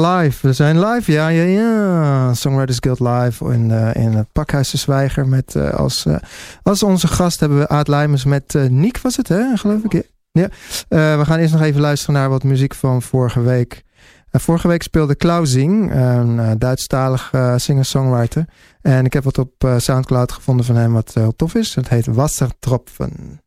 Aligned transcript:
live. 0.00 0.46
We 0.46 0.52
zijn 0.52 0.84
live, 0.84 1.12
ja, 1.12 1.28
ja, 1.28 1.42
ja. 1.42 2.34
Songwriters 2.34 2.78
Guild 2.80 3.00
live 3.00 3.52
in, 3.52 3.70
uh, 3.70 3.94
in 3.94 4.12
het 4.12 4.26
Pakhuis 4.32 4.70
de 4.70 4.76
Zwijger. 4.76 5.28
Met, 5.28 5.54
uh, 5.54 5.70
als, 5.70 6.04
uh, 6.04 6.16
als 6.62 6.82
onze 6.82 7.06
gast 7.06 7.40
hebben 7.40 7.58
we 7.58 7.68
Aad 7.68 7.88
Lijmers 7.88 8.24
met 8.24 8.54
Niek, 8.68 8.98
was 8.98 9.16
het 9.16 9.28
hè, 9.28 9.56
geloof 9.56 9.82
ik? 9.82 10.12
Ja. 10.30 10.48
we 10.88 11.24
gaan 11.24 11.38
eerst 11.38 11.52
nog 11.52 11.62
even 11.62 11.80
luisteren 11.80 12.14
naar 12.14 12.28
wat 12.28 12.42
muziek 12.42 12.74
van 12.74 13.02
vorige 13.02 13.40
week. 13.40 13.82
vorige 14.30 14.68
week 14.68 14.82
speelde 14.82 15.14
Klausing, 15.14 15.92
een 15.94 16.58
Duitsstalig 16.58 17.30
singer-songwriter. 17.56 18.44
En 18.80 19.04
ik 19.04 19.12
heb 19.12 19.24
wat 19.24 19.38
op 19.38 19.74
Soundcloud 19.76 20.32
gevonden 20.32 20.66
van 20.66 20.76
hem 20.76 20.92
wat 20.92 21.14
heel 21.14 21.36
tof 21.36 21.54
is. 21.54 21.74
Het 21.74 21.88
heet 21.88 22.06
Wassertropfen. 22.06 23.42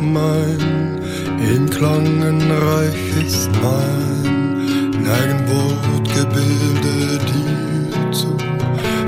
Mein, 0.00 1.00
in 1.38 1.68
Klangenreich 1.70 3.16
ist 3.24 3.50
mein, 3.62 4.90
neigen 4.90 5.40
Wortgebilde 5.48 7.18
dir 7.26 8.12
zu. 8.12 8.36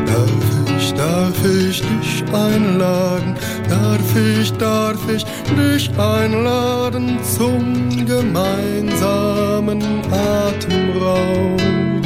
Darf 0.06 0.76
ich, 0.78 0.92
darf 0.94 1.44
ich 1.44 1.80
dich 1.80 2.24
einladen, 2.32 3.34
darf 3.68 4.16
ich, 4.16 4.52
darf 4.52 5.08
ich 5.08 5.24
dich 5.56 5.90
einladen 5.98 7.18
zum 7.22 8.06
gemeinsamen 8.06 9.82
Atemraum. 10.10 12.03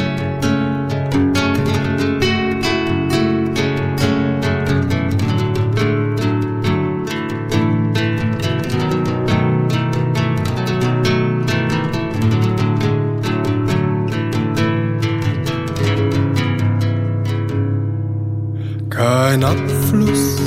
Kein 19.29 19.45
Abfluss 19.45 20.41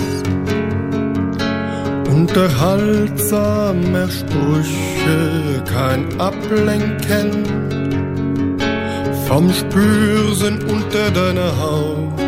unterhaltsamer 2.10 4.10
Sprüche, 4.10 5.62
kein 5.72 6.20
Ablenken 6.20 7.46
vom 9.28 9.54
Spürsinn 9.54 10.64
unter 10.64 11.12
deiner 11.12 11.56
Haut, 11.62 12.20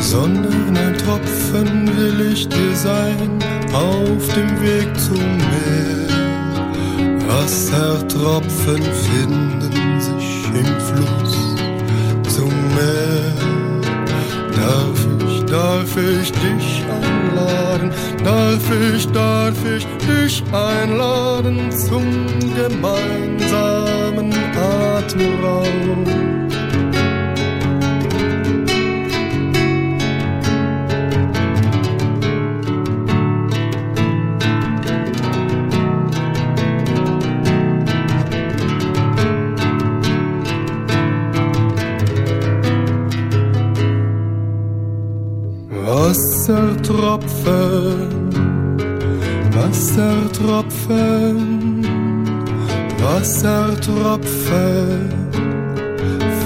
sondern 0.00 0.76
ein 0.76 0.94
Tropfen 0.98 1.88
will 1.96 2.32
ich 2.32 2.46
dir 2.48 2.74
sein 2.74 3.42
auf 3.72 4.34
dem 4.34 4.60
Weg 4.60 4.94
zum 5.00 5.38
Meer. 5.38 6.06
Wassertropfen 7.28 8.82
finden 8.82 10.00
sich 10.00 10.44
im 10.52 10.80
Fluss 10.86 11.56
zum 12.36 12.52
Meer. 12.74 13.25
Darf 15.48 15.96
ich 15.96 16.32
dich 16.32 16.84
einladen, 16.90 17.92
darf 18.24 18.70
ich, 18.94 19.06
darf 19.12 19.54
ich 19.64 19.86
dich 20.06 20.42
einladen 20.52 21.70
zum 21.70 22.26
gemeinsamen 22.56 24.32
Atemraum. 24.56 26.45
Wassertropfen, 47.26 48.30
Wassertropfen, 49.52 51.82
Wassertropfen 53.02 55.10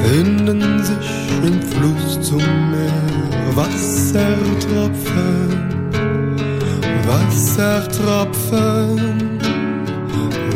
finden 0.02 0.82
sich 0.82 1.10
im 1.44 1.60
Fluss 1.60 2.22
zum 2.22 2.38
Meer. 2.38 3.04
Wassertropfen, 3.54 5.68
Wassertropfen, 7.06 9.38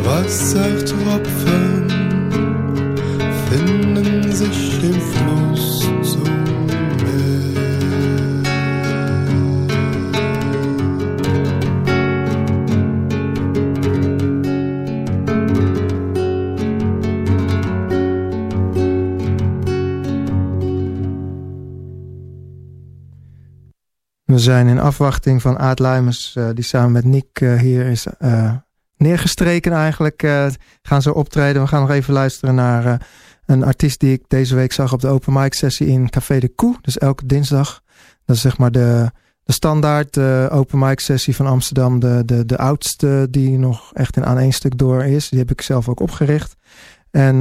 Wassertropfen 0.03 1.64
zijn 24.45 24.67
in 24.67 24.79
afwachting 24.79 25.41
van 25.41 25.59
Aad 25.59 25.79
Luimers, 25.79 26.35
uh, 26.37 26.49
die 26.53 26.63
samen 26.63 26.91
met 26.91 27.03
Nick 27.03 27.41
uh, 27.41 27.59
hier 27.59 27.85
is 27.85 28.07
uh, 28.19 28.51
neergestreken 28.97 29.71
eigenlijk. 29.71 30.27
gaan 30.81 31.01
ze 31.01 31.13
optreden. 31.13 31.61
We 31.61 31.67
gaan 31.67 31.81
nog 31.81 31.89
even 31.89 32.13
luisteren 32.13 32.55
naar 32.55 33.07
een 33.45 33.63
artiest 33.63 33.99
die 33.99 34.13
ik 34.13 34.23
deze 34.27 34.55
week 34.55 34.71
zag 34.71 34.93
op 34.93 35.01
de 35.01 35.07
open 35.07 35.33
mic 35.33 35.53
sessie 35.53 35.87
in 35.87 36.09
Café 36.09 36.39
de 36.39 36.47
Koe. 36.47 36.75
Dus 36.81 36.97
elke 36.97 37.25
dinsdag. 37.25 37.81
Dat 38.25 38.35
is 38.35 38.41
zeg 38.41 38.57
maar 38.57 38.71
de, 38.71 39.11
de 39.43 39.53
standaard 39.53 40.17
open 40.49 40.79
mic 40.79 40.99
sessie 40.99 41.35
van 41.35 41.47
Amsterdam. 41.47 41.99
De, 41.99 42.21
de, 42.25 42.45
de 42.45 42.57
oudste 42.57 43.27
die 43.29 43.57
nog 43.57 43.93
echt 43.93 44.17
in 44.17 44.25
aan 44.25 44.39
één 44.39 44.53
stuk 44.53 44.77
door 44.77 45.03
is. 45.03 45.29
Die 45.29 45.39
heb 45.39 45.51
ik 45.51 45.61
zelf 45.61 45.89
ook 45.89 45.99
opgericht. 45.99 46.55
En 47.11 47.35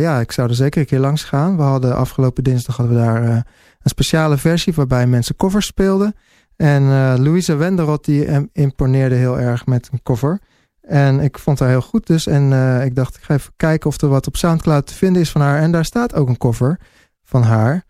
ja, 0.00 0.20
ik 0.20 0.32
zou 0.32 0.48
er 0.48 0.54
zeker 0.54 0.80
een 0.80 0.86
keer 0.86 0.98
langs 0.98 1.24
gaan. 1.24 1.56
We 1.56 1.62
hadden 1.62 1.96
afgelopen 1.96 2.44
dinsdag 2.44 2.76
hadden 2.76 2.96
we 2.96 3.02
daar 3.02 3.44
een 3.82 3.90
speciale 3.90 4.36
versie 4.36 4.72
waarbij 4.74 5.06
mensen 5.06 5.36
covers 5.36 5.66
speelden. 5.66 6.14
En 6.60 6.82
uh, 6.82 7.14
Louise 7.16 7.54
Wenderot 7.54 8.04
die 8.04 8.48
imponeerde 8.52 9.14
heel 9.14 9.38
erg 9.38 9.66
met 9.66 9.88
een 9.92 10.02
cover. 10.02 10.40
En 10.80 11.20
ik 11.20 11.38
vond 11.38 11.58
haar 11.58 11.68
heel 11.68 11.80
goed 11.80 12.06
dus. 12.06 12.26
En 12.26 12.50
uh, 12.50 12.84
ik 12.84 12.94
dacht, 12.94 13.16
ik 13.16 13.22
ga 13.22 13.34
even 13.34 13.52
kijken 13.56 13.88
of 13.88 14.00
er 14.00 14.08
wat 14.08 14.26
op 14.26 14.36
Soundcloud 14.36 14.86
te 14.86 14.94
vinden 14.94 15.22
is 15.22 15.30
van 15.30 15.40
haar. 15.40 15.60
En 15.60 15.72
daar 15.72 15.84
staat 15.84 16.14
ook 16.14 16.28
een 16.28 16.38
cover 16.38 16.78
van 17.24 17.42
haar. 17.42 17.84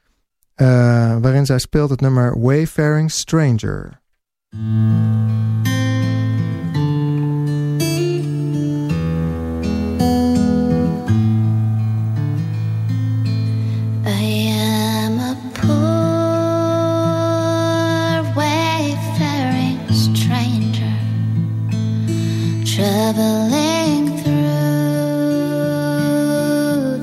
Uh, 0.56 0.66
waarin 1.20 1.46
zij 1.46 1.58
speelt 1.58 1.90
het 1.90 2.00
nummer 2.00 2.40
Wayfaring 2.40 3.10
Stranger. 3.10 4.00
traveling 23.12 24.18
through 24.18 24.34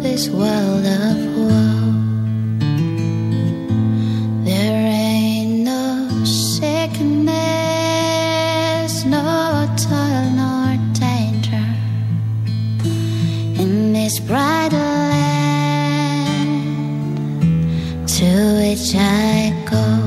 this 0.01 0.30
world 0.30 0.86
of 0.86 1.18
woe. 1.36 1.94
There 4.45 4.88
ain't 4.88 5.65
no 5.65 6.24
sickness, 6.24 7.33
no 9.06 9.68
toil, 9.75 10.30
nor 10.39 10.77
danger 10.94 11.68
in 13.62 13.92
this 13.92 14.19
bright 14.21 14.71
land 14.71 15.27
to 18.07 18.30
which 18.59 18.95
I 18.95 19.54
go. 19.69 20.06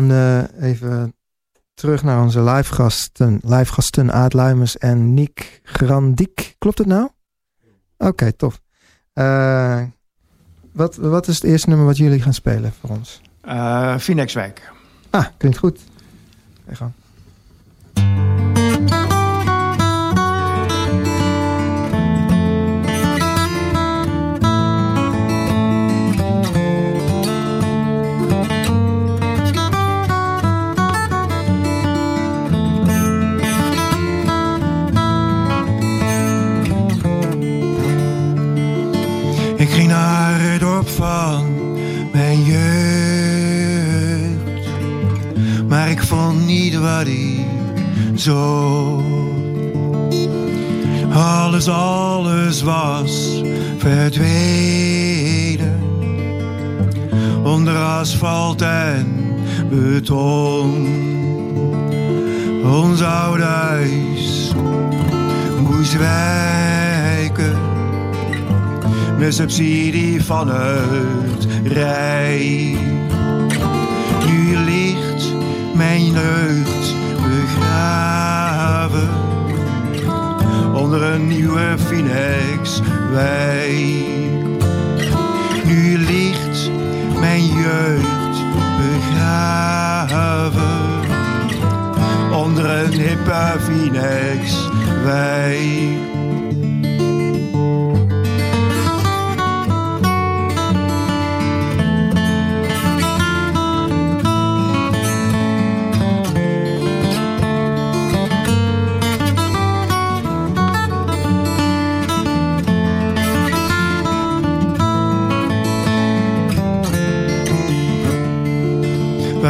Gaan 0.00 0.10
eh, 0.10 0.68
even 0.70 1.14
terug 1.74 2.02
naar 2.02 2.22
onze 2.22 2.42
live 2.42 2.74
gasten. 2.74 3.40
Live 3.42 3.72
gasten 3.72 4.12
Aad 4.12 4.32
Luimers 4.32 4.78
en 4.78 5.14
Niek 5.14 5.60
Grandiek. 5.64 6.54
Klopt 6.58 6.78
het 6.78 6.86
nou? 6.86 7.08
Oké, 7.98 8.32
tof. 8.32 8.60
Eh, 9.12 9.82
wat, 10.72 10.96
wat 10.96 11.28
is 11.28 11.34
het 11.34 11.44
eerste 11.44 11.68
nummer 11.68 11.86
wat 11.86 11.96
jullie 11.96 12.22
gaan 12.22 12.34
spelen 12.34 12.72
voor 12.80 12.90
ons? 12.90 13.20
Eh 13.40 13.96
Phoenixwijk. 13.96 14.72
Ah, 15.10 15.26
klinkt 15.36 15.58
goed. 15.58 15.78
Ga 16.70 16.92
van 40.88 41.44
mijn 42.12 42.44
jeugd. 42.44 42.68
Maar 45.68 45.90
ik 45.90 46.02
vond 46.02 46.46
niet 46.46 46.78
wat 46.78 47.06
ik 47.06 47.44
zocht. 48.14 49.04
Alles, 51.12 51.68
alles 51.68 52.62
was 52.62 53.42
verdwenen. 53.78 55.78
Onder 57.42 57.76
asfalt 57.76 58.62
en 58.62 59.06
beton. 59.70 60.88
Ons 62.64 63.02
oude 63.02 63.42
huis 63.42 64.52
moest 65.62 65.98
wijken 65.98 66.69
met 69.20 69.34
subsidie 69.34 70.24
van 70.24 70.48
het 70.48 71.46
Rijk. 71.64 72.78
Nu 74.26 74.56
ligt 74.56 75.34
mijn 75.74 76.04
jeugd 76.04 76.94
begraven 77.28 79.08
onder 80.74 81.02
een 81.02 81.26
nieuwe 81.26 81.74
Phoenix 81.86 82.80
wijk. 83.10 84.04
Nu 85.64 85.98
ligt 85.98 86.70
mijn 87.20 87.44
jeugd 87.44 88.44
begraven 88.78 90.28
onder 92.32 92.64
een 92.64 92.92
hippe 92.92 93.56
Phoenix 93.58 94.68
wijk. 95.04 96.09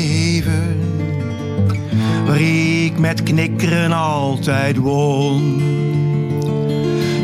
Waar 2.27 2.41
ik 2.41 2.99
met 2.99 3.23
knikkeren 3.23 3.93
altijd 3.93 4.77
won. 4.77 5.62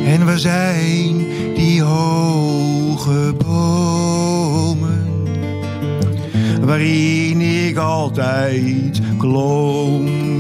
En 0.07 0.25
waar 0.25 0.39
zijn 0.39 1.27
die 1.55 1.83
hoge 1.83 3.35
bomen? 3.45 5.09
Waarin 6.61 7.41
ik 7.41 7.77
altijd 7.77 9.01
klom. 9.19 10.36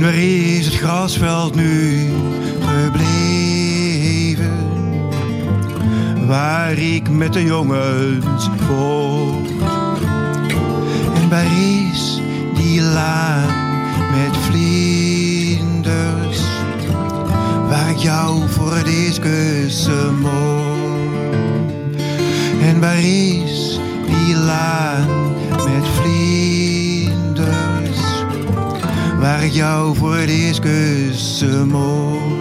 En 0.00 0.06
waar 0.06 0.18
is 0.18 0.66
het 0.66 0.74
grasveld 0.74 1.54
nu 1.54 2.08
gebleven? 2.60 4.58
Waar 6.26 6.78
ik 6.78 7.10
met 7.10 7.32
de 7.32 7.44
jongens 7.44 8.48
vocht. 8.66 9.50
En 11.14 11.28
waar 11.28 11.46
is 11.92 12.20
die 12.54 12.80
laan 12.80 13.46
met 14.10 14.36
vlinders? 14.36 16.40
Waar 17.68 17.90
ik 17.90 17.98
jou 17.98 18.48
voor 18.48 18.76
het 18.76 18.86
eerst 18.86 19.18
kussen 19.18 20.20
mocht. 20.20 22.02
En 22.62 22.80
waar 22.80 23.00
is 23.00 23.80
die 24.06 24.36
laan 24.36 25.32
met 25.50 25.88
vlinders? 25.94 26.69
Waar 29.20 29.44
ik 29.44 29.52
jou 29.52 29.96
voor 29.96 30.16
het 30.16 30.30
eerst 30.30 30.60
kussen 30.60 31.68
mocht. 31.68 32.39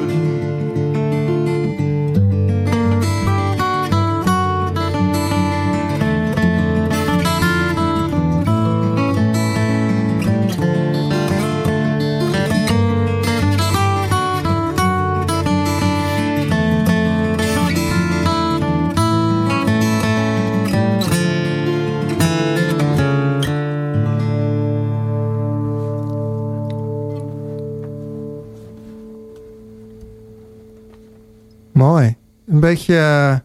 Beetje 32.70 32.96
eh, 32.98 33.36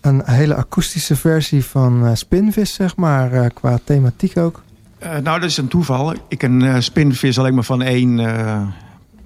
een 0.00 0.22
hele 0.24 0.54
akoestische 0.54 1.16
versie 1.16 1.64
van 1.64 2.06
eh, 2.06 2.14
Spinvis, 2.14 2.74
zeg 2.74 2.96
maar, 2.96 3.32
eh, 3.32 3.46
qua 3.54 3.78
thematiek 3.84 4.36
ook. 4.36 4.62
Nou, 5.22 5.40
dat 5.40 5.42
is 5.50 5.56
een 5.56 5.68
toeval. 5.68 6.14
Ik 6.28 6.38
ken 6.38 6.82
Spinvis 6.82 7.38
alleen 7.38 7.54
maar 7.54 7.64
van 7.64 7.82
één 7.82 8.16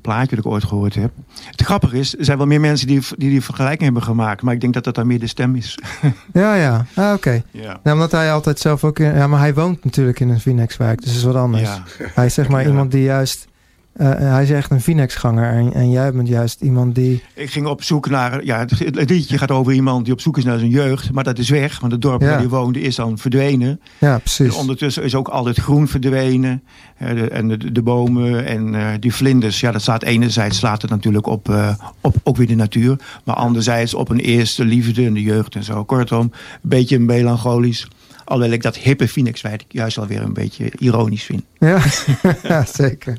plaatje 0.00 0.36
dat 0.36 0.44
ik 0.44 0.50
ooit 0.50 0.64
gehoord 0.64 0.94
heb. 0.94 1.10
Het 1.50 1.62
grappige 1.62 1.98
is, 1.98 2.18
er 2.18 2.24
zijn 2.24 2.38
wel 2.38 2.46
meer 2.46 2.60
mensen 2.60 2.86
die 2.86 3.00
die, 3.16 3.30
die 3.30 3.42
vergelijking 3.42 3.82
hebben 3.82 4.02
gemaakt. 4.02 4.42
Maar 4.42 4.54
ik 4.54 4.60
denk 4.60 4.74
dat 4.74 4.84
dat 4.84 4.94
dan 4.94 5.06
meer 5.06 5.18
de 5.20 5.26
stem 5.26 5.54
is. 5.56 5.78
Ja, 6.32 6.54
ja. 6.54 6.86
Ah, 6.94 7.12
oké. 7.12 7.42
Ja. 7.50 7.80
Ja, 7.84 7.92
omdat 7.92 8.12
hij 8.12 8.32
altijd 8.32 8.58
zelf 8.58 8.84
ook 8.84 8.98
in... 8.98 9.14
Ja, 9.14 9.26
maar 9.26 9.38
hij 9.40 9.54
woont 9.54 9.84
natuurlijk 9.84 10.20
in 10.20 10.28
een 10.28 10.40
Phoenixwijk, 10.40 10.96
dus 10.98 11.06
dat 11.06 11.16
is 11.16 11.22
wat 11.24 11.34
anders. 11.34 11.62
Ja. 11.62 11.82
Hij 12.14 12.26
is 12.26 12.34
zeg 12.34 12.48
maar 12.48 12.62
Ja. 12.62 12.68
iemand 12.68 12.90
die 12.90 13.02
juist... 13.02 13.46
eh, 13.94 14.08
hij 14.18 14.42
is 14.42 14.50
echt 14.50 14.70
een 14.70 14.80
Phoenixganger 14.80 15.52
en, 15.52 15.72
en 15.72 15.90
jij 15.90 16.12
bent 16.12 16.28
juist 16.28 16.60
iemand 16.60 16.94
die... 16.94 17.22
Ik 17.34 17.50
ging 17.50 17.66
op 17.66 17.82
zoek 17.82 18.08
naar... 18.08 18.44
Ja, 18.44 18.58
het, 18.58 19.10
liedje 19.10 19.38
gaat 19.38 19.50
over 19.50 19.72
iemand 19.72 20.04
die 20.04 20.12
op 20.12 20.20
zoek 20.20 20.38
is 20.38 20.44
naar 20.44 20.58
zijn 20.58 20.70
jeugd. 20.70 21.12
Maar 21.12 21.24
dat 21.24 21.38
is 21.38 21.48
weg, 21.48 21.80
want 21.80 21.92
het 21.92 22.02
dorp 22.02 22.20
Ja. 22.20 22.28
waar 22.28 22.38
hij 22.38 22.48
woonde 22.48 22.80
is 22.80 22.94
dan 22.96 23.18
verdwenen. 23.18 23.80
Ja, 23.98 24.14
En 24.14 24.20
precies. 24.20 24.54
ondertussen 24.54 25.02
is 25.02 25.14
ook 25.14 25.28
al 25.28 25.46
het 25.46 25.58
groen 25.58 25.88
verdwenen. 25.88 26.62
eh, 26.98 27.08
de, 27.14 27.28
en 27.28 27.48
de, 27.48 27.72
de 27.72 27.82
bomen 27.82 28.46
en 28.46 28.74
eh, 28.74 28.86
die 29.00 29.14
vlinders. 29.14 29.60
Ja, 29.60 29.70
dat 29.72 29.82
staat 29.82 30.02
enerzijds 30.02 30.58
slaat 30.58 30.82
het 30.82 30.90
natuurlijk 30.90 31.26
op, 31.26 31.48
eh, 31.48 31.74
op 32.00 32.16
ook 32.22 32.36
weer 32.36 32.46
de 32.46 32.54
natuur. 32.54 32.96
Maar 33.24 33.36
anderzijds 33.36 33.94
op 33.94 34.08
een 34.08 34.20
eerste 34.20 34.64
liefde 34.64 35.04
en 35.06 35.14
de 35.14 35.22
jeugd 35.22 35.54
en 35.54 35.64
zo. 35.64 35.84
Kortom, 35.84 36.20
een 36.20 36.32
beetje 36.62 36.98
melancholisch. 36.98 37.88
Alhoewel 38.24 38.54
ik 38.54 38.62
dat 38.62 38.76
hippe 38.76 39.08
Phoenixwijk 39.08 39.64
juist 39.68 39.98
alweer 39.98 40.22
een 40.22 40.32
beetje 40.32 40.72
ironisch 40.78 41.22
vind. 41.22 41.42
Ja, 41.58 41.78
ja 42.42 42.64
zeker. 42.74 43.18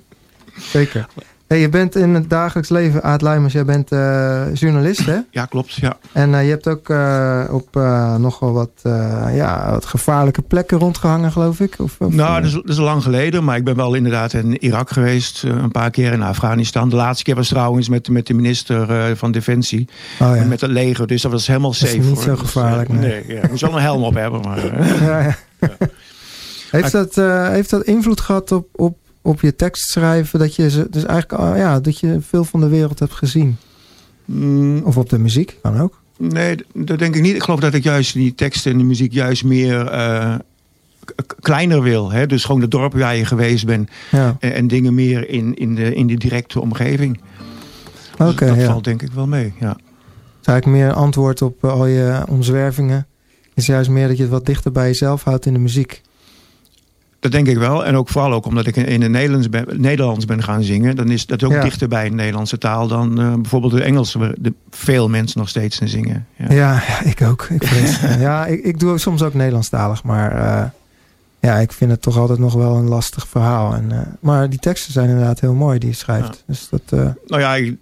Zeker. 0.57 1.07
Hey, 1.47 1.59
je 1.59 1.69
bent 1.69 1.95
in 1.95 2.13
het 2.13 2.29
dagelijks 2.29 2.69
leven, 2.69 3.03
Aad 3.03 3.21
Luimers, 3.21 3.53
jij 3.53 3.65
bent 3.65 3.91
eh, 3.91 4.53
journalist, 4.53 5.05
hè? 5.05 5.17
Ja, 5.31 5.45
klopt. 5.45 5.73
Ja. 5.73 5.97
En 6.11 6.35
eh, 6.35 6.43
je 6.43 6.49
hebt 6.49 6.67
ook 6.67 6.89
eh, 6.89 7.43
op 7.51 7.75
nogal 8.17 8.53
wat, 8.53 8.71
ja, 9.33 9.71
wat 9.71 9.85
gevaarlijke 9.85 10.41
plekken 10.41 10.77
rondgehangen, 10.77 11.31
geloof 11.31 11.59
ik? 11.59 11.75
Of, 11.77 11.95
of, 11.99 12.13
Nou, 12.13 12.41
dat 12.41 12.49
is, 12.49 12.53
dat 12.53 12.69
is 12.69 12.77
lang 12.77 13.03
geleden, 13.03 13.43
maar 13.43 13.57
ik 13.57 13.63
ben 13.63 13.75
wel 13.75 13.93
inderdaad 13.93 14.33
in 14.33 14.57
Irak 14.57 14.89
geweest. 14.89 15.43
een 15.43 15.71
paar 15.71 15.89
keer 15.89 16.11
in 16.11 16.21
Afghanistan. 16.21 16.89
De 16.89 16.95
laatste 16.95 17.23
keer 17.23 17.35
was 17.35 17.47
trouwens 17.47 17.89
met, 17.89 18.09
met 18.09 18.27
de 18.27 18.33
minister 18.33 19.15
van 19.17 19.31
Defensie. 19.31 19.89
oh, 20.19 20.35
ja. 20.35 20.43
Met 20.43 20.61
het 20.61 20.71
leger, 20.71 21.07
dus 21.07 21.21
dat 21.21 21.31
was 21.31 21.47
helemaal 21.47 21.71
is 21.71 21.77
safe. 21.77 21.97
niet 21.97 22.05
hoor. 22.05 22.15
zo 22.15 22.29
Dus, 22.29 22.39
eh, 22.39 22.39
gevaarlijk, 22.39 22.89
nee. 22.89 22.99
nee. 22.99 23.35
ja. 23.35 23.47
Moest 23.49 23.61
wel 23.61 23.75
een 23.75 23.81
helm 23.81 24.03
op 24.03 24.13
hebben, 24.13 24.41
maar... 24.41 24.65
ja, 25.09 25.35
ja. 25.59 25.77
heeft, 26.71 26.91
dat, 26.91 27.15
heeft 27.51 27.69
dat 27.69 27.83
invloed 27.83 28.21
gehad 28.21 28.51
op, 28.51 28.67
op, 28.71 28.97
op 29.25 29.41
je 29.41 29.55
tekstschrijven? 29.55 30.39
Dat 30.39 30.55
je, 30.55 30.69
ze- 30.69 30.87
dus 30.89 31.05
eigenlijk, 31.05 31.41
ah, 31.41 31.57
ja, 31.57 31.79
dat 31.79 31.99
je 31.99 32.17
veel 32.21 32.43
van 32.43 32.59
de 32.59 32.67
wereld 32.67 32.99
hebt 32.99 33.13
gezien? 33.13 33.57
mm, 34.25 34.81
Of 34.83 34.97
op 34.97 35.09
de 35.09 35.19
muziek, 35.19 35.57
kan 35.61 35.79
ook. 35.79 36.01
nee, 36.17 36.55
dat 36.73 36.99
denk 36.99 37.15
ik 37.15 37.21
niet. 37.21 37.35
Ik 37.35 37.43
geloof 37.43 37.59
dat 37.59 37.73
ik 37.73 37.83
juist 37.83 38.13
die 38.13 38.35
teksten 38.35 38.71
en 38.71 38.77
de 38.77 38.83
muziek 38.83 39.13
juist 39.13 39.43
meer... 39.43 39.87
eh, 39.87 40.35
kleiner 41.39 41.81
wil. 41.81 42.11
Hè? 42.11 42.25
Dus 42.27 42.43
gewoon 42.43 42.61
het 42.61 42.71
dorp 42.71 42.93
waar 42.93 43.15
je 43.15 43.25
geweest 43.25 43.65
bent. 43.65 43.89
Ja, 44.11 44.35
En, 44.39 44.53
en 44.53 44.67
dingen 44.67 44.93
meer 44.93 45.29
in, 45.29 45.53
in, 45.55 45.75
de, 45.75 45.93
in 45.95 46.07
de 46.07 46.17
directe 46.17 46.61
omgeving. 46.61 47.19
Dus 48.17 48.27
oké. 48.29 48.45
dat 48.45 48.55
ja. 48.55 48.65
valt 48.65 48.83
denk 48.83 49.01
ik 49.01 49.11
wel 49.11 49.27
mee, 49.27 49.53
ja. 49.59 49.69
Het 49.69 49.77
is 50.41 50.47
eigenlijk 50.47 50.65
meer 50.85 50.93
antwoord 50.93 51.41
op 51.41 51.63
eh, 51.63 51.71
al 51.71 51.85
je 51.85 52.23
omzwervingen. 52.29 53.07
Het 53.43 53.63
is 53.63 53.65
juist 53.65 53.89
meer 53.89 54.07
dat 54.07 54.15
je 54.17 54.23
het 54.23 54.31
wat 54.31 54.45
dichter 54.45 54.71
bij 54.71 54.87
jezelf 54.87 55.23
houdt 55.23 55.45
in 55.45 55.53
de 55.53 55.59
muziek. 55.59 56.01
Dat 57.25 57.33
denk 57.33 57.47
ik 57.47 57.57
wel. 57.57 57.85
En 57.85 57.95
ook 57.95 58.09
vooral 58.09 58.33
ook 58.33 58.45
omdat 58.45 58.67
ik 58.67 58.75
in 58.75 59.01
het 59.01 59.11
Nederlands 59.11 59.49
ben, 59.49 59.65
Nederlands 59.73 60.25
ben 60.25 60.43
gaan 60.43 60.63
zingen. 60.63 60.95
Dan 60.95 61.09
is 61.11 61.25
dat 61.25 61.43
ook 61.43 61.51
Ja. 61.51 61.61
dichter 61.61 61.87
bij 61.87 62.09
de 62.09 62.15
Nederlandse 62.15 62.57
taal 62.57 62.87
dan 62.87 63.19
eh, 63.19 63.33
bijvoorbeeld 63.33 63.71
de 63.73 63.83
Engelse. 63.83 64.19
Waar 64.19 64.33
de, 64.37 64.53
veel 64.69 65.09
mensen 65.09 65.39
nog 65.39 65.49
steeds 65.49 65.79
in 65.79 65.87
zingen. 65.87 66.25
Ja. 66.35 66.51
Ja, 66.53 66.81
ik 67.03 67.21
ook. 67.21 67.47
Ik 67.49 67.63
ja, 68.19 68.45
ik, 68.45 68.63
ik 68.63 68.79
doe 68.79 68.97
soms 68.97 69.21
ook 69.21 69.33
Nederlandstalig, 69.33 70.03
maar 70.03 70.31
eh, 70.31 70.63
ja, 71.39 71.55
ik 71.55 71.71
vind 71.71 71.91
het 71.91 72.01
toch 72.01 72.17
altijd 72.17 72.39
nog 72.39 72.53
wel 72.53 72.75
een 72.75 72.87
lastig 72.87 73.27
verhaal. 73.27 73.73
En, 73.73 73.91
eh, 73.91 73.99
maar 74.19 74.49
die 74.49 74.59
teksten 74.59 74.93
zijn 74.93 75.09
inderdaad 75.09 75.39
heel 75.39 75.53
mooi 75.53 75.79
die 75.79 75.89
je 75.89 75.95
schrijft. 75.95 76.43
Dus 76.47 76.67
dat, 76.69 76.81
Nou 77.27 77.41
ja, 77.41 77.55
ik- 77.55 77.77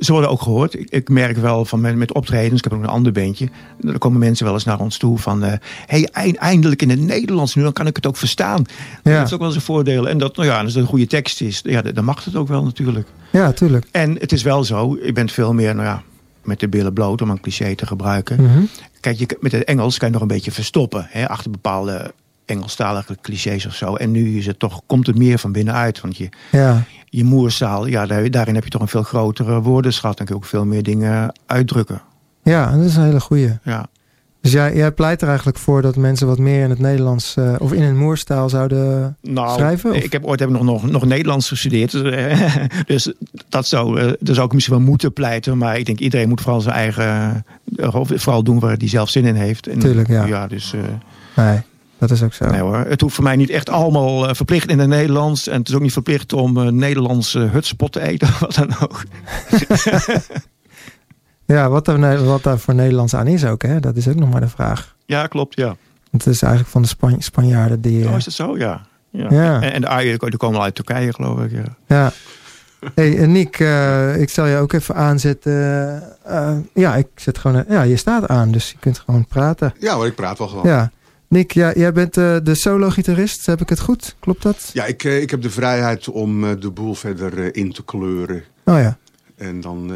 ze 0.00 0.12
worden 0.12 0.30
ook 0.30 0.42
gehoord. 0.42 0.74
Ik, 0.78 0.90
ik 0.90 1.08
merk 1.08 1.36
wel 1.36 1.64
van 1.64 1.80
met, 1.80 1.96
met 1.96 2.12
optredens, 2.12 2.58
ik 2.58 2.64
heb 2.64 2.72
ook 2.72 2.82
een 2.82 2.88
ander 2.88 3.12
bandje. 3.12 3.48
Dan 3.80 3.98
komen 3.98 4.18
mensen 4.18 4.44
wel 4.44 4.54
eens 4.54 4.64
naar 4.64 4.80
ons 4.80 4.96
toe 4.96 5.18
van... 5.18 5.44
eh 5.44 5.52
hey, 5.86 6.08
eind- 6.12 6.36
eindelijk 6.36 6.82
in 6.82 6.90
het 6.90 7.00
Nederlands 7.00 7.54
nu, 7.54 7.62
dan 7.62 7.72
kan 7.72 7.86
ik 7.86 7.96
het 7.96 8.06
ook 8.06 8.16
verstaan. 8.16 8.64
Dat 9.02 9.12
heeft 9.18 9.32
ook 9.32 9.40
wel 9.40 9.50
zijn 9.50 9.62
voordelen. 9.62 10.10
En 10.10 10.18
dat, 10.18 10.36
nou 10.36 10.48
ja, 10.48 10.62
als 10.62 10.72
het 10.74 10.82
een 10.82 10.88
goede 10.88 11.06
tekst 11.06 11.40
is, 11.40 11.60
ja, 11.64 11.82
dan 11.82 11.92
dan 11.94 12.04
mag 12.04 12.24
het 12.24 12.36
ook 12.36 12.48
wel 12.48 12.64
natuurlijk. 12.64 13.08
ja, 13.30 13.52
tuurlijk. 13.52 13.86
En 13.90 14.16
het 14.18 14.32
is 14.32 14.42
wel 14.42 14.64
zo, 14.64 14.98
je 15.04 15.12
bent 15.12 15.32
veel 15.32 15.52
meer, 15.52 15.74
nou 15.74 15.86
ja, 15.86 16.02
met 16.42 16.60
de 16.60 16.68
billen 16.68 16.92
bloot 16.92 17.22
om 17.22 17.30
een 17.30 17.40
cliché 17.40 17.74
te 17.74 17.86
gebruiken. 17.86 18.42
Mhm. 18.42 18.62
Kijk, 19.00 19.18
je, 19.18 19.36
met 19.40 19.52
het 19.52 19.64
Engels 19.64 19.98
kan 19.98 20.08
je 20.08 20.12
nog 20.14 20.22
een 20.22 20.28
beetje 20.28 20.50
verstoppen. 20.52 21.06
Hè, 21.10 21.28
achter 21.28 21.50
bepaalde 21.50 22.12
Engelstalige 22.46 23.16
clichés 23.22 23.66
of 23.66 23.74
zo. 23.74 23.94
En 23.94 24.10
nu 24.10 24.38
is 24.38 24.46
het 24.46 24.58
toch, 24.58 24.80
komt 24.86 25.06
het 25.06 25.16
meer 25.18 25.38
van 25.38 25.52
binnenuit. 25.52 26.00
Want 26.00 26.16
je, 26.16 26.28
Ja, 26.52 26.82
je 27.08 27.24
moerstaal, 27.24 27.86
ja, 27.86 28.06
daar, 28.06 28.30
daarin 28.30 28.54
heb 28.54 28.64
je 28.64 28.70
toch 28.70 28.80
een 28.80 28.88
veel 28.88 29.02
grotere 29.02 29.60
woordenschat. 29.60 30.16
Dan 30.16 30.26
kun 30.26 30.34
je 30.34 30.40
ook 30.42 30.48
veel 30.48 30.64
meer 30.64 30.82
dingen 30.82 31.32
uitdrukken. 31.46 32.02
ja, 32.42 32.76
dat 32.76 32.84
is 32.84 32.96
een 32.96 33.04
hele 33.04 33.20
goeie. 33.20 33.50
Ja, 33.62 33.86
Dus 34.40 34.52
jij, 34.52 34.74
jij 34.76 34.92
pleit 34.92 35.22
er 35.22 35.28
eigenlijk 35.28 35.58
voor 35.58 35.82
dat 35.82 35.96
mensen 35.96 36.26
wat 36.26 36.38
meer 36.38 36.62
in 36.62 36.70
het 36.70 36.78
Nederlands 36.78 37.36
eh, 37.36 37.54
of 37.58 37.72
in 37.72 37.82
een 37.82 37.96
moerstaal 37.98 38.48
zouden... 38.48 39.16
nou, 39.20 39.58
Schrijven, 39.58 39.90
of? 39.90 39.96
ik 39.96 40.12
heb 40.12 40.24
ooit 40.24 40.40
heb 40.40 40.48
nog, 40.48 40.62
nog, 40.62 40.90
nog 40.90 41.04
Nederlands 41.04 41.48
gestudeerd. 41.48 41.92
dus 42.86 43.12
dat 43.48 43.66
zou, 43.66 44.00
eh, 44.00 44.12
daar 44.20 44.34
zou 44.34 44.46
ik 44.46 44.52
misschien 44.52 44.76
wel 44.76 44.84
moeten 44.84 45.12
pleiten. 45.12 45.58
Maar 45.58 45.78
ik 45.78 45.86
denk 45.86 45.98
iedereen 45.98 46.28
moet 46.28 46.40
vooral 46.40 46.60
zijn 46.60 46.74
eigen, 46.74 47.44
eh, 47.76 47.88
vooral 48.02 48.42
doen 48.42 48.58
waar 48.60 48.76
hij 48.76 48.88
zelf 48.88 49.08
zin 49.10 49.24
in 49.24 49.34
heeft. 49.34 49.66
En, 49.66 49.78
Tuurlijk, 49.78 50.08
ja. 50.08 50.24
Ja, 50.26 50.46
dus... 50.46 50.72
eh, 50.72 50.80
Nee, 51.44 51.58
dat 52.08 52.16
is 52.16 52.22
ook 52.22 52.34
zo. 52.34 52.46
Nee 52.46 52.60
hoor, 52.60 52.76
het 52.76 53.00
hoeft 53.00 53.14
voor 53.14 53.24
mij 53.24 53.36
niet 53.36 53.50
echt 53.50 53.68
allemaal 53.68 54.28
eh, 54.28 54.34
verplicht 54.34 54.70
in 54.70 54.78
het 54.78 54.88
Nederlands. 54.88 55.48
En 55.48 55.58
het 55.58 55.68
is 55.68 55.74
ook 55.74 55.80
niet 55.80 55.92
verplicht 55.92 56.32
om 56.32 56.58
eh 56.58 56.68
Nederlandse 56.68 57.38
hutspot 57.38 57.92
te 57.92 58.00
eten. 58.00 58.28
Wat 58.40 58.54
dan 58.54 58.74
ook. 58.80 59.02
Ja, 61.46 61.68
wat 61.68 61.84
daar, 61.84 62.24
wat 62.24 62.42
daar 62.42 62.58
voor 62.58 62.74
Nederlands 62.74 63.14
aan 63.14 63.26
is 63.26 63.44
ook, 63.44 63.62
hè? 63.62 63.80
dat 63.80 63.96
is 63.96 64.08
ook 64.08 64.14
nog 64.14 64.30
maar 64.30 64.40
de 64.40 64.48
vraag. 64.48 64.96
Ja, 65.06 65.26
klopt, 65.26 65.56
ja. 65.56 65.76
Het 66.10 66.26
is 66.26 66.42
eigenlijk 66.42 66.72
van 66.72 66.82
de 66.82 66.88
Span 66.88 67.22
Spanjaarden 67.22 67.80
die... 67.80 68.04
Oh, 68.04 68.10
eh, 68.10 68.16
is 68.16 68.24
dat 68.24 68.34
zo? 68.34 68.56
Ja. 68.56 68.86
ja. 69.10 69.26
Ja. 69.30 69.60
En, 69.60 69.72
en 69.72 69.80
de 69.80 69.88
uien 69.88 70.18
die 70.18 70.36
komen 70.36 70.58
al 70.58 70.64
uit 70.64 70.74
Turkije, 70.74 71.12
geloof 71.12 71.40
ik. 71.40 71.50
Ja. 71.50 71.62
Ja. 71.86 72.12
Hey, 72.94 73.18
en 73.18 73.32
Nick, 73.32 73.60
eh, 73.60 74.20
ik 74.20 74.30
zal 74.30 74.46
je 74.46 74.56
ook 74.56 74.72
even 74.72 74.94
aanzetten. 74.94 76.02
Eh, 76.24 76.56
ja, 76.74 76.94
ik 76.94 77.06
zet 77.14 77.38
gewoon. 77.38 77.64
ja, 77.68 77.82
je 77.82 77.96
staat 77.96 78.28
aan, 78.28 78.50
dus 78.50 78.70
je 78.70 78.76
kunt 78.80 78.98
gewoon 78.98 79.26
praten. 79.26 79.74
Ja 79.78 79.94
hoor, 79.94 80.06
ik 80.06 80.14
praat 80.14 80.38
wel 80.38 80.48
gewoon. 80.48 80.66
Ja. 80.66 80.90
Nick, 81.34 81.52
ja, 81.52 81.72
jij 81.72 81.92
bent 81.92 82.16
eh, 82.16 82.36
de 82.42 82.54
solo-gitarist, 82.54 83.46
heb 83.46 83.60
ik 83.60 83.68
het 83.68 83.80
goed? 83.80 84.16
Klopt 84.20 84.42
dat? 84.42 84.70
Ja, 84.72 84.84
ik, 84.84 85.04
eh, 85.04 85.20
ik 85.20 85.30
heb 85.30 85.42
de 85.42 85.50
vrijheid 85.50 86.08
om 86.08 86.44
eh, 86.44 86.50
de 86.60 86.70
boel 86.70 86.94
verder 86.94 87.56
in 87.56 87.72
te 87.72 87.84
kleuren. 87.84 88.44
Oh 88.64 88.78
ja. 88.78 88.98
En 89.36 89.60
dan 89.60 89.92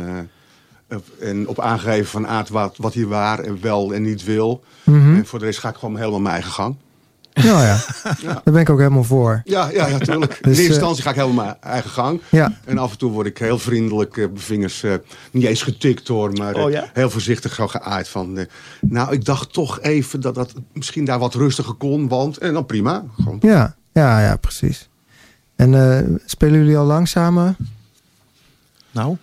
op- 0.90 1.08
en 1.20 1.48
op 1.48 1.60
aangeven 1.60 2.06
van 2.06 2.26
Aad 2.26 2.48
wat, 2.48 2.76
wat 2.76 2.94
hij 2.94 3.06
waar 3.06 3.38
en 3.38 3.58
wel 3.60 3.94
en 3.94 4.02
niet 4.02 4.24
wil. 4.24 4.62
Mhm. 4.84 5.14
En 5.16 5.26
voor 5.26 5.38
de 5.38 5.44
rest 5.44 5.58
ga 5.58 5.68
ik 5.68 5.74
gewoon 5.76 5.96
helemaal 5.96 6.20
mijn 6.20 6.34
eigen 6.34 6.52
gang. 6.52 6.76
Nou 7.44 7.62
ja. 7.70 7.78
Daar 8.22 8.40
ben 8.44 8.60
ik 8.60 8.70
ook 8.70 8.78
helemaal 8.78 9.04
voor. 9.04 9.42
Ja, 9.44 9.70
ja, 9.72 9.86
ja 9.86 9.98
tuurlijk. 9.98 10.32
in 10.42 10.48
Dus, 10.48 10.48
eerste 10.58 10.62
eh, 10.62 10.68
instantie 10.68 11.02
ga 11.02 11.10
ik 11.10 11.16
helemaal 11.16 11.44
mijn 11.44 11.56
eigen 11.60 11.90
gang. 11.90 12.20
Ja. 12.30 12.52
En 12.64 12.78
af 12.78 12.90
en 12.90 12.98
toe 12.98 13.10
word 13.10 13.26
ik 13.26 13.38
heel 13.38 13.58
vriendelijk 13.58 14.16
eh, 14.16 14.24
mijn 14.24 14.38
vingers, 14.40 14.82
eh, 14.82 14.94
niet 15.30 15.44
eens 15.44 15.62
getikt 15.62 16.08
hoor, 16.08 16.32
maar 16.32 16.54
Oh, 16.54 16.70
ja? 16.70 16.90
heel 16.92 17.10
voorzichtig 17.10 17.54
zo 17.54 17.68
geaaid 17.68 18.08
van... 18.08 18.38
eh, 18.38 18.44
nou, 18.80 19.12
ik 19.12 19.24
dacht 19.24 19.52
toch 19.52 19.80
even 19.80 20.20
dat 20.20 20.34
dat 20.34 20.52
misschien 20.72 21.04
daar 21.04 21.18
wat 21.18 21.34
rustiger 21.34 21.74
kon, 21.74 22.08
want... 22.08 22.38
En 22.38 22.52
dan 22.52 22.66
prima, 22.66 23.04
gewoon. 23.16 23.38
Ja, 23.40 23.74
ja, 23.92 24.20
ja, 24.20 24.36
precies. 24.36 24.88
En 25.56 25.74
eh, 25.98 26.06
spelen 26.26 26.58
jullie 26.58 26.76
al 26.76 26.84
lang 26.84 27.08
samen? 27.08 27.56
Nou, 28.90 29.16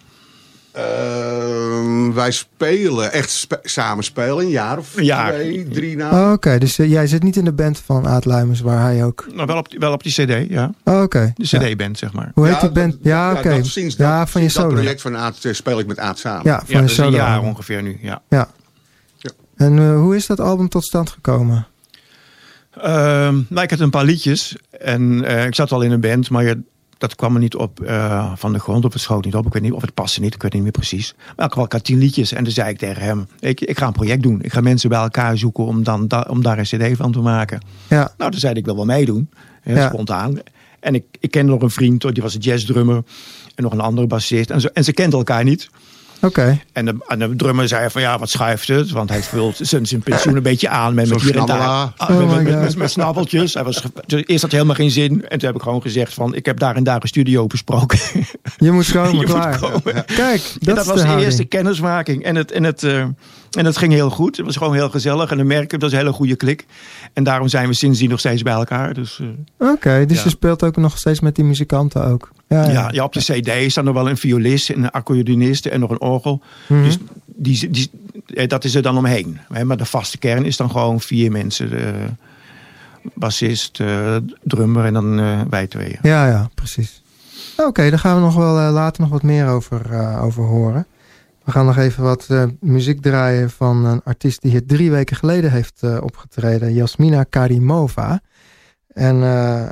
Ehm, 0.76 2.12
wij 2.14 2.32
spelen, 2.32 3.12
echt 3.12 3.30
spe- 3.32 3.60
samen 3.64 4.04
spelen, 4.04 4.38
een 4.46 4.50
jaar 4.50 4.78
of 4.78 5.02
jaar. 5.02 5.34
twee, 5.34 5.68
drie 5.68 5.96
na. 5.96 6.26
Oh, 6.28 6.32
Oké, 6.32 6.58
dus 6.58 6.78
eh, 6.80 6.90
jij 6.90 7.08
zit 7.08 7.24
niet 7.24 7.36
in 7.36 7.46
de 7.46 7.52
band 7.54 7.80
van 7.86 8.08
Aad 8.08 8.26
Luimers, 8.26 8.62
waar 8.62 8.82
hij 8.82 9.04
ook... 9.06 9.26
nou 9.34 9.48
wel, 9.48 9.58
op, 9.58 9.70
die- 9.70 9.80
wel 9.80 9.94
op 9.94 10.04
die 10.04 10.12
cd, 10.12 10.50
ja. 10.50 10.72
Oh, 10.84 11.02
Oké. 11.02 11.32
De 11.36 11.46
Ja. 11.50 11.60
cd-band, 11.60 11.98
zeg 11.98 12.14
maar. 12.14 12.32
Hoe 12.34 12.46
heet 12.48 12.54
die 12.54 12.64
dat- 12.64 12.74
band? 12.74 12.98
Ja, 13.02 13.32
oké. 13.32 13.50
dat- 13.50 13.66
sinds 13.66 13.96
dat, 13.96 14.08
Ja, 14.08 14.28
van 14.28 14.42
je 14.42 14.50
sinds 14.50 14.54
dat 14.54 14.64
solo. 14.64 14.76
project 14.76 15.02
van 15.02 15.18
Aad 15.18 15.44
eh, 15.44 15.54
speel 15.54 15.80
ik 15.80 15.88
met 15.88 16.00
Aad 16.00 16.20
samen. 16.20 16.42
Ja, 16.46 16.58
van 16.58 16.66
Ja, 16.68 16.78
je 16.80 16.84
is 16.86 16.98
een 16.98 17.04
solo. 17.04 17.16
jaar 17.18 17.42
ongeveer 17.42 17.82
nu, 17.84 17.98
ja. 18.02 18.22
Ja. 18.30 18.50
Ja. 19.18 19.30
En 19.56 19.80
eh, 19.80 19.96
hoe 19.98 20.16
is 20.16 20.26
dat 20.26 20.40
album 20.40 20.70
tot 20.70 20.86
stand 20.86 21.10
gekomen? 21.10 21.68
Ehm, 22.82 23.36
nou, 23.50 23.62
ik 23.64 23.70
had 23.70 23.80
een 23.80 23.90
paar 23.90 24.04
liedjes. 24.06 24.56
En 24.80 25.24
eh, 25.26 25.46
ik 25.46 25.56
zat 25.56 25.72
al 25.72 25.82
in 25.82 25.92
een 25.92 26.00
band, 26.02 26.30
maar 26.30 26.44
je- 26.44 26.62
dat 26.98 27.16
kwam 27.16 27.34
er 27.34 27.40
niet 27.40 27.56
op 27.56 27.80
eh, 27.82 28.32
van 28.36 28.54
de 28.54 28.60
grond. 28.60 28.86
Of 28.86 28.94
het 28.94 29.02
schoot 29.02 29.26
niet 29.26 29.36
op. 29.36 29.46
Ik 29.46 29.54
weet 29.54 29.62
niet 29.62 29.72
of 29.72 29.82
het 29.82 29.94
paste 29.94 30.22
niet. 30.22 30.34
Ik 30.36 30.42
weet 30.42 30.54
niet 30.54 30.62
meer 30.64 30.72
precies. 30.72 31.16
Maar 31.36 31.46
ik, 31.46 31.56
ik 31.56 31.72
had 31.72 31.84
tien 31.84 31.98
liedjes. 31.98 32.32
En 32.32 32.44
toen 32.44 32.54
zei 32.54 32.70
ik 32.70 32.78
tegen 32.78 33.02
hem, 33.04 33.28
ik, 33.40 33.62
ik 33.62 33.78
ga 33.78 33.88
een 33.88 33.94
project 33.94 34.24
doen. 34.24 34.40
Ik 34.42 34.54
ga 34.54 34.62
mensen 34.62 34.90
bij 34.90 35.00
elkaar 35.00 35.38
zoeken 35.38 35.66
om, 35.66 35.84
dan, 35.84 36.08
da- 36.08 36.26
om 36.30 36.42
daar 36.42 36.58
een 36.58 36.64
cd 36.64 36.98
van 36.98 37.12
te 37.12 37.20
maken. 37.20 37.60
Ja, 37.88 38.14
Nou, 38.18 38.32
toen 38.32 38.40
zei 38.40 38.52
hij, 38.52 38.62
ik 38.62 38.66
wil 38.68 38.76
wel 38.76 38.86
meedoen. 38.86 39.30
Ja. 39.64 39.88
Spontaan. 39.88 40.38
En 40.80 40.96
ik, 40.96 41.04
ik 41.20 41.32
kende 41.32 41.52
nog 41.52 41.62
een 41.62 41.70
vriend, 41.70 42.14
die 42.14 42.24
was 42.24 42.34
een 42.36 42.42
jazzdrummer. 42.42 43.04
En 43.56 43.64
nog 43.64 43.72
een 43.74 43.80
andere 43.80 44.08
bassist. 44.08 44.50
En, 44.50 44.62
zo, 44.62 44.68
en 44.74 44.84
ze 44.84 44.94
kenden 44.94 45.18
elkaar 45.18 45.44
niet. 45.44 45.70
Oké. 46.26 46.60
En 46.74 46.86
de, 46.86 46.96
en 47.08 47.20
de 47.20 47.36
drummer 47.36 47.68
zei 47.68 47.90
van 47.90 48.02
ja, 48.02 48.20
wat 48.20 48.30
schuift 48.30 48.68
het? 48.68 48.92
Want 48.92 49.10
hij 49.10 49.24
vult 49.24 49.58
zijn, 49.62 49.86
zijn 49.86 50.02
pensioen 50.02 50.36
een 50.36 50.44
beetje 50.44 50.70
aan 50.70 50.94
met, 50.94 51.10
met 51.10 51.22
hier 51.22 51.38
en 51.38 51.46
daar. 51.46 51.60
Ah, 51.60 51.88
Oh 51.98 52.18
met, 52.18 52.44
met, 52.44 52.54
God. 52.54 52.62
met, 52.64 52.76
met 52.76 52.92
snabbeltjes. 52.92 53.54
Hij 53.54 53.64
was, 53.64 53.82
dus 54.06 54.24
eerst 54.26 54.42
had 54.42 54.52
hij 54.52 54.60
helemaal 54.60 54.76
geen 54.76 54.92
zin. 54.92 55.12
En 55.28 55.40
toen 55.40 55.48
heb 55.48 55.56
ik 55.56 55.62
gewoon 55.62 55.82
gezegd 55.82 56.14
van 56.14 56.36
ik 56.36 56.46
heb 56.46 56.60
daar 56.60 56.76
en 56.76 56.84
daar 56.84 57.02
een 57.02 57.08
studio 57.08 57.48
besproken. 57.48 58.00
Je 58.58 58.72
moet 58.72 58.92
komen, 58.92 59.10
Je 59.12 59.16
moet 59.16 59.26
klaar. 59.26 59.60
komen. 59.60 60.06
Kijk, 60.06 60.42
dat, 60.60 60.68
en 60.68 60.76
dat 60.76 60.78
is 60.78 60.86
was 60.86 61.02
de 61.02 61.24
eerste 61.24 61.44
kennismaking. 61.44 62.24
En 62.24 62.36
het, 62.36 62.52
en, 62.52 62.64
het, 62.64 62.84
eh, 62.84 63.06
en 63.56 63.66
het 63.66 63.78
ging 63.78 63.94
heel 63.94 64.10
goed. 64.10 64.38
Het 64.38 64.46
was 64.46 64.58
gewoon 64.58 64.74
heel 64.74 64.90
gezellig. 64.90 65.32
En 65.32 65.38
dan 65.38 65.48
merk 65.48 65.64
ik, 65.64 65.70
dat 65.70 65.82
was 65.82 65.92
een 65.92 65.98
hele 65.98 66.12
goede 66.12 66.36
klik. 66.36 66.66
En 67.14 67.24
daarom 67.24 67.48
zijn 67.48 67.68
we 67.68 67.74
sindsdien 67.74 68.10
nog 68.10 68.20
steeds 68.20 68.42
bij 68.42 68.54
elkaar. 68.54 68.94
Dus 68.94 69.20
eh, 69.58 69.70
Oké, 69.72 70.06
dus 70.06 70.18
Ja. 70.18 70.24
je 70.24 70.30
speelt 70.30 70.64
ook 70.64 70.76
nog 70.76 70.98
steeds 70.98 71.20
met 71.20 71.36
die 71.36 71.46
muzikanten 71.46 72.06
ook. 72.06 72.32
Ja, 72.48 72.70
ja. 72.72 72.90
ja, 72.92 73.04
op 73.04 73.14
de 73.14 73.20
cd 73.20 73.72
staat 73.72 73.84
nog 73.84 73.94
wel 73.94 74.10
een 74.10 74.18
violist, 74.18 74.70
een 74.70 74.90
accordeonist 74.92 75.66
en 75.66 75.80
nog 75.80 75.90
een 75.90 76.02
orgel. 76.02 76.42
Mhm. 76.68 76.84
Dus 76.84 76.98
die, 77.26 77.70
die, 77.70 77.90
eh, 78.34 78.48
dat 78.48 78.64
is 78.64 78.76
er 78.76 78.82
dan 78.82 78.98
omheen. 78.98 79.40
Maar 79.64 79.78
de 79.78 79.86
vaste 79.86 80.18
kern 80.18 80.46
is 80.46 80.58
dan 80.58 80.72
gewoon 80.72 81.02
vier 81.02 81.32
mensen. 81.32 81.70
De 81.70 81.94
bassist, 83.14 83.80
eh, 83.80 84.16
drummer 84.44 84.86
en 84.86 84.94
dan 84.94 85.16
wij 85.50 85.68
tweeën. 85.68 86.00
Ja, 86.02 86.28
ja, 86.28 86.50
precies. 86.56 87.02
Oké, 87.58 87.90
daar 87.90 88.00
gaan 88.00 88.16
we 88.16 88.22
nog 88.22 88.36
wel 88.36 88.72
later 88.72 89.02
nog 89.02 89.10
wat 89.12 89.24
meer 89.24 89.48
over, 89.48 89.82
over 90.22 90.44
horen. 90.44 90.86
We 91.46 91.52
gaan 91.52 91.66
nog 91.66 91.78
even 91.78 92.04
wat 92.04 92.26
eh, 92.30 92.46
muziek 92.60 93.02
draaien 93.02 93.50
van 93.50 93.86
een 93.86 94.04
artiest 94.04 94.42
die 94.42 94.52
hier 94.52 94.66
drie 94.66 94.92
weken 94.92 95.16
geleden 95.16 95.52
heeft 95.52 95.84
eh, 95.84 95.98
opgetreden. 96.02 96.74
Jasmina 96.74 97.24
Karimova. 97.24 98.22
En 98.88 99.24
eh, 99.24 99.72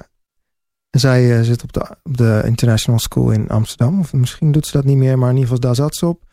zij 0.90 1.44
zit 1.44 1.64
op 1.64 1.74
de, 1.74 1.98
op 2.04 2.18
de 2.18 2.42
International 2.46 3.00
School 3.00 3.32
in 3.32 3.50
Amsterdam. 3.50 4.00
Of 4.00 4.14
misschien 4.14 4.52
doet 4.52 4.66
ze 4.66 4.72
dat 4.72 4.86
niet 4.86 4.98
meer, 4.98 5.18
maar 5.18 5.30
in 5.30 5.36
ieder 5.36 5.50
geval 5.50 5.70
daar 5.70 5.76
zat 5.76 5.96
ze 5.96 6.06
op. 6.06 6.24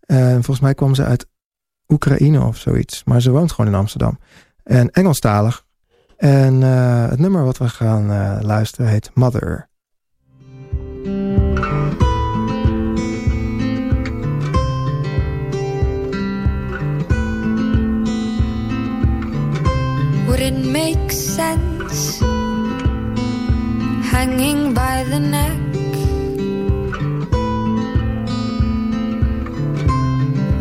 En 0.00 0.32
volgens 0.32 0.60
mij 0.60 0.74
kwam 0.74 0.94
ze 0.94 1.04
uit 1.04 1.26
Oekraïne 1.88 2.44
of 2.44 2.56
zoiets. 2.56 3.04
Maar 3.04 3.20
ze 3.20 3.30
woont 3.30 3.52
gewoon 3.52 3.70
in 3.70 3.78
Amsterdam. 3.78 4.18
En 4.62 4.90
Engelstalig. 4.90 5.64
En 6.16 6.60
het 7.10 7.18
nummer 7.18 7.44
wat 7.44 7.58
we 7.58 7.68
gaan 7.68 8.06
luisteren 8.42 8.90
heet 8.90 9.10
Mother. 9.14 9.69
Make 20.72 21.10
sense 21.10 22.20
hanging 24.12 24.72
by 24.72 25.02
the 25.04 25.18
neck? 25.18 25.58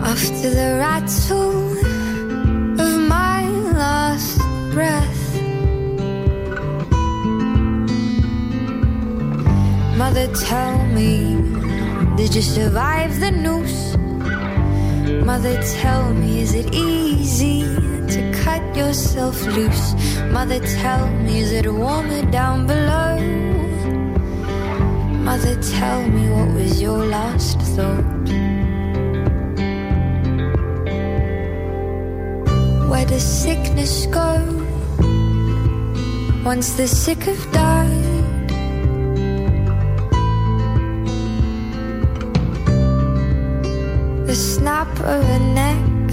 After 0.02 0.50
the 0.50 0.69
rattle 0.80 1.78
of 2.86 2.91
my 3.08 3.48
last 3.84 4.39
breath, 4.74 5.26
Mother, 9.95 10.28
tell 10.34 10.78
me, 10.88 11.38
did 12.17 12.34
you 12.34 12.41
survive 12.41 13.19
the 13.19 13.32
noose? 13.32 13.95
Mother, 15.24 15.62
tell 15.82 16.13
me, 16.13 16.41
is 16.41 16.56
it 16.56 16.74
easy 16.74 17.98
cut 18.43 18.63
yourself 18.75 19.36
loose? 19.45 19.93
Mother, 20.32 20.60
tell 20.60 21.08
me, 21.23 21.39
is 21.39 21.52
it 21.52 21.71
warmer 21.71 22.23
down 22.32 22.67
below? 22.67 23.17
Mother, 25.28 25.56
tell 25.62 26.02
me, 26.15 26.30
what 26.30 26.49
was 26.54 26.82
your 26.82 27.06
last 27.06 27.60
thought? 27.75 28.06
Where 32.89 33.06
does 33.06 33.23
sickness 33.23 34.06
go 34.08 34.32
once 36.43 36.73
the 36.73 36.88
sick 36.88 37.21
have 37.30 37.52
died? 37.52 38.47
The 44.28 44.36
snap 44.36 44.91
of 44.99 45.23
a 45.38 45.39
neck, 45.62 46.10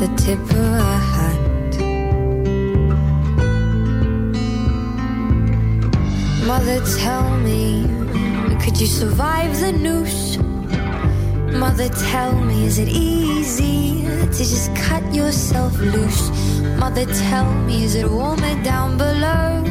the 0.00 0.10
tip 0.16 0.40
of 0.40 0.80
a 0.90 1.13
Mother, 6.56 6.80
tell 6.98 7.36
me, 7.38 7.82
could 8.62 8.80
you 8.80 8.86
survive 8.86 9.58
the 9.60 9.72
noose? 9.72 10.38
Mother, 11.58 11.88
tell 11.88 12.32
me, 12.32 12.64
is 12.64 12.78
it 12.78 12.88
easy 12.88 14.04
to 14.04 14.38
just 14.38 14.72
cut 14.76 15.02
yourself 15.12 15.76
loose? 15.80 16.30
Mother, 16.78 17.06
tell 17.06 17.52
me, 17.64 17.82
is 17.82 17.96
it 17.96 18.08
warmer 18.08 18.54
down 18.62 18.96
below? 18.96 19.62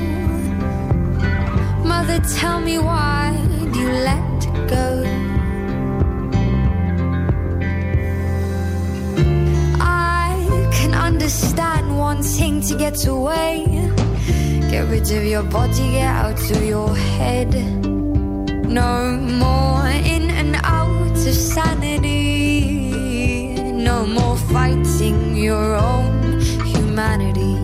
Mother, 1.85 2.19
tell 2.37 2.59
me, 2.59 2.77
why 2.79 3.31
do 3.71 3.79
you 3.79 3.93
let 4.09 4.39
go? 4.67 5.03
I 9.79 10.69
can 10.73 10.93
understand 10.93 11.97
wanting 11.97 12.59
to 12.59 12.75
get 12.75 13.07
away. 13.07 13.92
Get 14.73 14.87
rid 14.89 15.11
of 15.11 15.23
your 15.23 15.43
body, 15.43 15.91
get 15.91 16.07
out 16.07 16.49
of 16.49 16.63
your 16.65 16.95
head. 16.95 17.53
No 18.67 19.11
more 19.43 19.85
in 19.87 20.31
and 20.31 20.55
out 20.63 21.11
of 21.11 21.35
sanity. 21.35 22.11
No 23.71 24.07
more 24.07 24.35
fighting 24.35 25.35
your 25.35 25.75
own 25.75 26.41
humanity. 26.65 27.55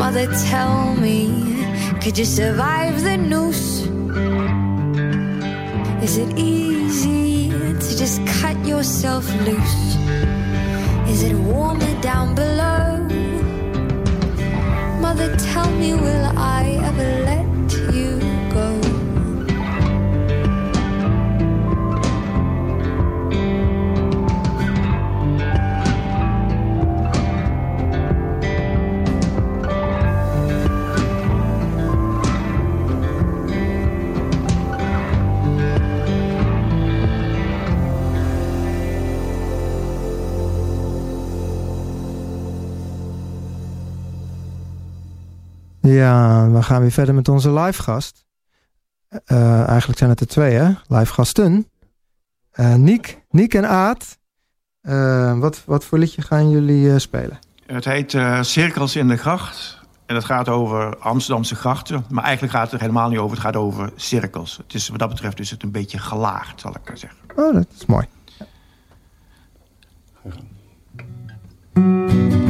Mother, 0.00 0.26
tell 0.50 0.96
me, 0.96 1.16
could 2.02 2.18
you 2.18 2.24
survive 2.24 3.02
the 3.04 3.16
noose? 3.16 3.41
Is 6.02 6.16
it 6.16 6.36
easy 6.36 7.48
to 7.48 7.96
just 7.96 8.26
cut 8.26 8.56
yourself 8.66 9.24
loose? 9.46 9.96
Is 11.08 11.22
it 11.22 11.32
warmer 11.32 11.94
down 12.00 12.34
below? 12.34 13.06
Mother, 15.00 15.36
tell 15.36 15.70
me, 15.70 15.94
will 15.94 16.26
I 16.36 16.80
ever 16.82 17.24
let 17.24 17.41
Ja, 45.92 46.50
we 46.50 46.62
gaan 46.62 46.80
weer 46.80 46.90
verder 46.90 47.14
met 47.14 47.28
onze 47.28 47.52
live 47.52 47.82
gast. 47.82 48.24
Eh, 49.24 49.68
eigenlijk 49.68 49.98
zijn 49.98 50.10
het 50.10 50.20
er 50.20 50.26
twee, 50.26 50.54
hè? 50.54 50.72
Live 50.86 51.12
gasten. 51.12 51.66
Eh 52.50 52.74
Niek, 52.74 53.22
Niek 53.30 53.54
en 53.54 53.68
Aad. 53.68 54.18
Eh, 54.82 55.38
wat, 55.38 55.62
wat 55.64 55.84
voor 55.84 55.98
liedje 55.98 56.22
gaan 56.22 56.50
jullie 56.50 56.92
eh, 56.92 56.98
spelen? 56.98 57.38
Het 57.66 57.84
heet 57.84 58.14
eh, 58.14 58.42
Cirkels 58.42 58.96
in 58.96 59.08
de 59.08 59.16
Gracht. 59.16 59.80
En 60.06 60.14
het 60.14 60.24
gaat 60.24 60.48
over 60.48 60.96
Amsterdamse 60.98 61.54
grachten. 61.54 62.04
Maar 62.08 62.24
eigenlijk 62.24 62.54
gaat 62.54 62.64
het 62.64 62.72
er 62.72 62.80
helemaal 62.80 63.08
niet 63.08 63.18
over. 63.18 63.36
Het 63.36 63.44
gaat 63.44 63.56
over 63.56 63.92
cirkels. 63.96 64.56
Het 64.56 64.74
is, 64.74 64.88
wat 64.88 64.98
dat 64.98 65.08
betreft 65.08 65.40
is 65.40 65.50
het 65.50 65.62
een 65.62 65.70
beetje 65.70 65.98
gelaagd, 65.98 66.60
zal 66.60 66.70
ik 66.70 66.88
maar 66.88 66.98
zeggen. 66.98 67.18
Oh, 67.36 67.54
dat 67.54 67.66
is 67.78 67.86
mooi. 67.86 68.06
Ik 71.74 72.41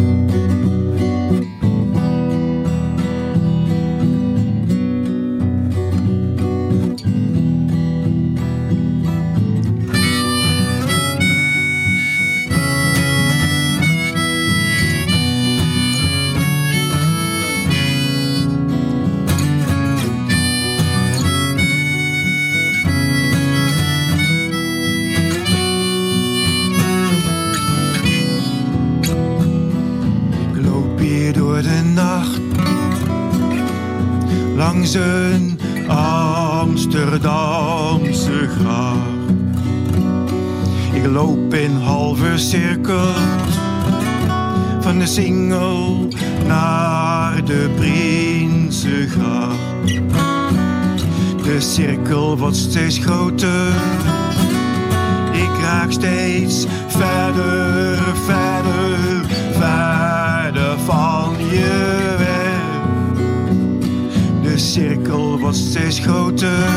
Amsterdamse 35.86 38.48
gracht. 38.48 38.98
Ik 40.92 41.06
loop 41.06 41.54
in 41.54 41.76
halve 41.76 42.38
cirkels 42.38 43.16
van 44.80 44.98
de 44.98 45.06
Singel 45.06 46.08
naar 46.46 47.44
de 47.44 47.70
Prinsengracht. 47.76 49.56
De 51.42 51.60
cirkel 51.60 52.38
wordt 52.38 52.56
steeds 52.56 52.98
groter. 52.98 53.68
Ik 55.32 55.50
raak 55.62 55.92
steeds 55.92 56.66
verder, 56.86 57.98
verder, 58.24 59.24
verder 59.52 60.78
van 60.78 61.34
je 61.50 61.81
wordt 65.52 65.70
steeds 65.70 65.98
groter. 65.98 66.68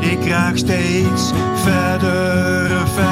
Ik 0.00 0.28
raak 0.28 0.56
steeds 0.56 1.32
verder, 1.54 2.88
verder, 2.88 3.09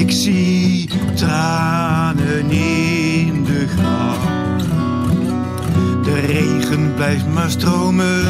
Ik 0.00 0.10
zie 0.10 0.88
tranen 1.14 2.50
in 2.50 3.44
de 3.44 3.66
gracht. 3.68 4.64
De 6.04 6.20
regen 6.26 6.94
blijft 6.94 7.26
maar 7.26 7.50
stromen. 7.50 8.24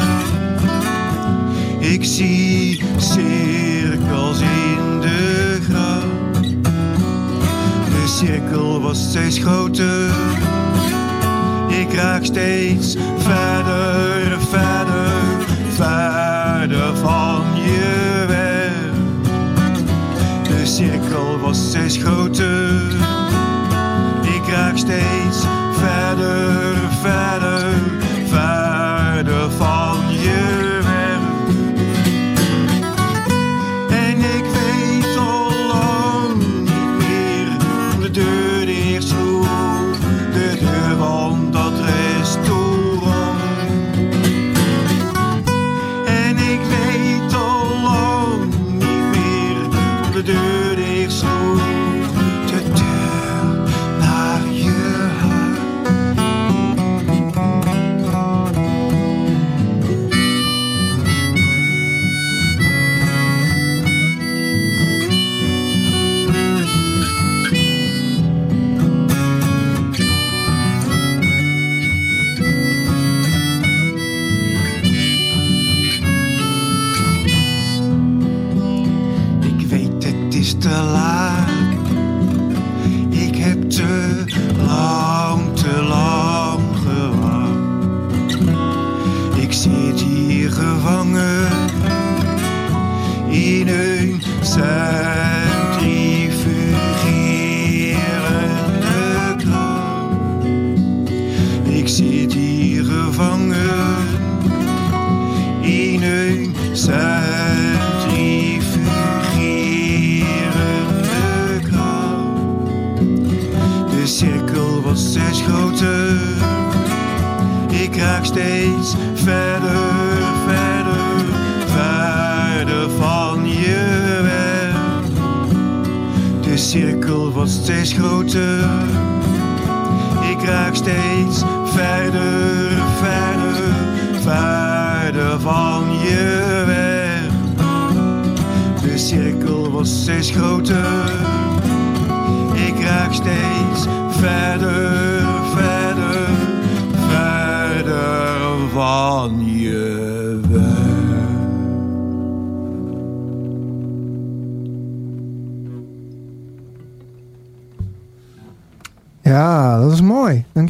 Ik 1.78 2.04
zie 2.04 2.82
cirkels 2.96 4.40
in 4.40 5.00
de 5.00 5.58
gracht. 5.68 6.50
De 7.84 8.04
cirkel 8.06 8.80
wordt 8.80 8.98
steeds 8.98 9.38
groter. 9.38 10.10
Ik 11.68 11.92
raak 11.92 12.24
steeds 12.24 12.96
verder, 13.18 14.40
verder, 14.40 15.12
verder 15.76 16.96
van 16.96 17.44
je 17.54 18.09
Cirkel 21.10 21.38
wordt 21.38 21.56
steeds 21.56 21.96
groter. 21.96 22.92
Ik 24.22 24.48
raak 24.48 24.76
steeds 24.76 25.38
verder, 25.72 26.76
verder, 27.00 27.74
verder 28.26 29.50
van 29.50 30.12
je 30.12 30.69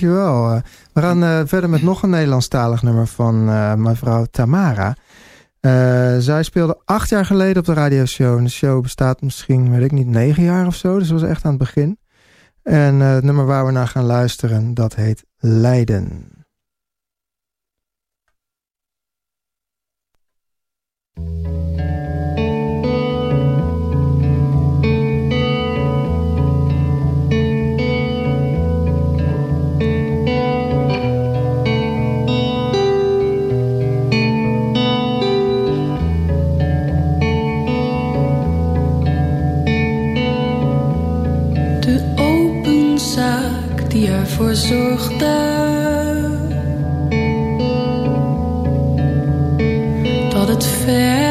Dankjewel. 0.01 0.55
Uh, 0.55 0.61
we 0.93 1.01
gaan 1.01 1.23
uh, 1.23 1.41
verder 1.45 1.71
met 1.71 1.83
nog 1.83 2.03
een 2.03 2.11
Nederlandstalig 2.11 2.83
nummer 2.83 3.07
van 3.07 3.49
uh, 3.49 3.75
mevrouw 3.75 4.25
Tamara. 4.25 4.97
zij 6.21 6.43
speelde 6.43 6.81
acht 6.85 7.09
jaar 7.09 7.25
geleden 7.25 7.59
op 7.59 7.65
de 7.65 7.73
radioshow. 7.73 8.37
En 8.37 8.45
de 8.45 8.51
show 8.51 8.83
bestaat 8.83 9.23
misschien, 9.23 9.71
weet 9.71 9.85
ik 9.85 9.93
niet, 9.93 10.07
negen 10.07 10.43
jaar 10.43 10.67
of 10.67 10.75
zo. 10.75 10.99
Dus 10.99 11.09
dat 11.09 11.21
was 11.21 11.31
echt 11.31 11.45
aan 11.45 11.51
het 11.51 11.61
begin. 11.61 11.99
En 12.63 12.95
het 12.95 13.25
nummer 13.25 13.47
waar 13.47 13.67
we 13.67 13.73
naar 13.73 13.89
gaan 13.89 14.05
luisteren, 14.05 14.75
dat 14.75 14.95
heet 14.95 15.25
Leiden. 15.39 16.29
Ervoor 44.09 44.55
zorgde. 44.55 45.59
Dat 50.31 50.49
het 50.49 50.65
veld 50.65 51.30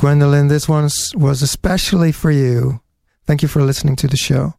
Gwendolyn, 0.00 0.48
this 0.48 0.68
one 0.68 0.88
was 1.18 1.42
especially 1.42 2.12
for 2.12 2.32
you. 2.32 2.80
Thank 3.24 3.40
you 3.40 3.48
for 3.48 3.62
listening 3.62 3.96
to 3.96 4.08
the 4.08 4.16
show. 4.16 4.52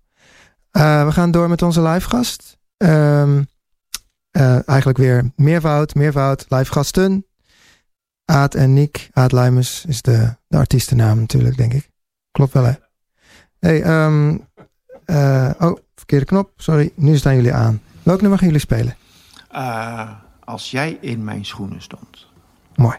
Uh, 0.72 1.06
we 1.06 1.12
gaan 1.12 1.32
door 1.32 1.50
met 1.50 1.62
onze 1.62 1.82
live 1.82 2.10
gast. 2.10 2.58
Um, 2.78 3.48
uh, 4.32 4.70
eigenlijk 4.70 4.98
weer 4.98 5.32
meervoud, 5.36 5.96
meervoud, 5.96 6.46
live 6.50 6.72
gasten. 6.72 7.26
Aad 8.26 8.56
en 8.56 8.74
Nick. 8.74 9.10
Aad 9.14 9.32
Luimers 9.32 9.86
is 9.86 10.02
de, 10.02 10.36
de 10.48 10.58
artiestennaam 10.58 11.20
natuurlijk, 11.20 11.58
denk 11.58 11.74
ik. 11.74 11.90
Klopt 12.32 12.54
wel, 12.54 12.64
hè? 12.64 12.74
Hey, 13.60 14.06
um, 14.06 14.48
uh, 15.06 15.50
oh, 15.60 15.78
verkeerde 15.96 16.26
knop. 16.26 16.52
Sorry, 16.56 16.92
nu 16.96 17.18
staan 17.18 17.36
jullie 17.36 17.54
aan. 17.54 17.82
Welk 18.04 18.22
nummer 18.22 18.40
gaan 18.40 18.48
jullie 18.48 18.62
spelen? 18.62 18.98
als 20.44 20.72
jij 20.72 20.98
in 21.02 21.24
mijn 21.24 21.46
schoenen 21.46 21.82
stond. 21.82 22.28
Mooi. 22.76 22.98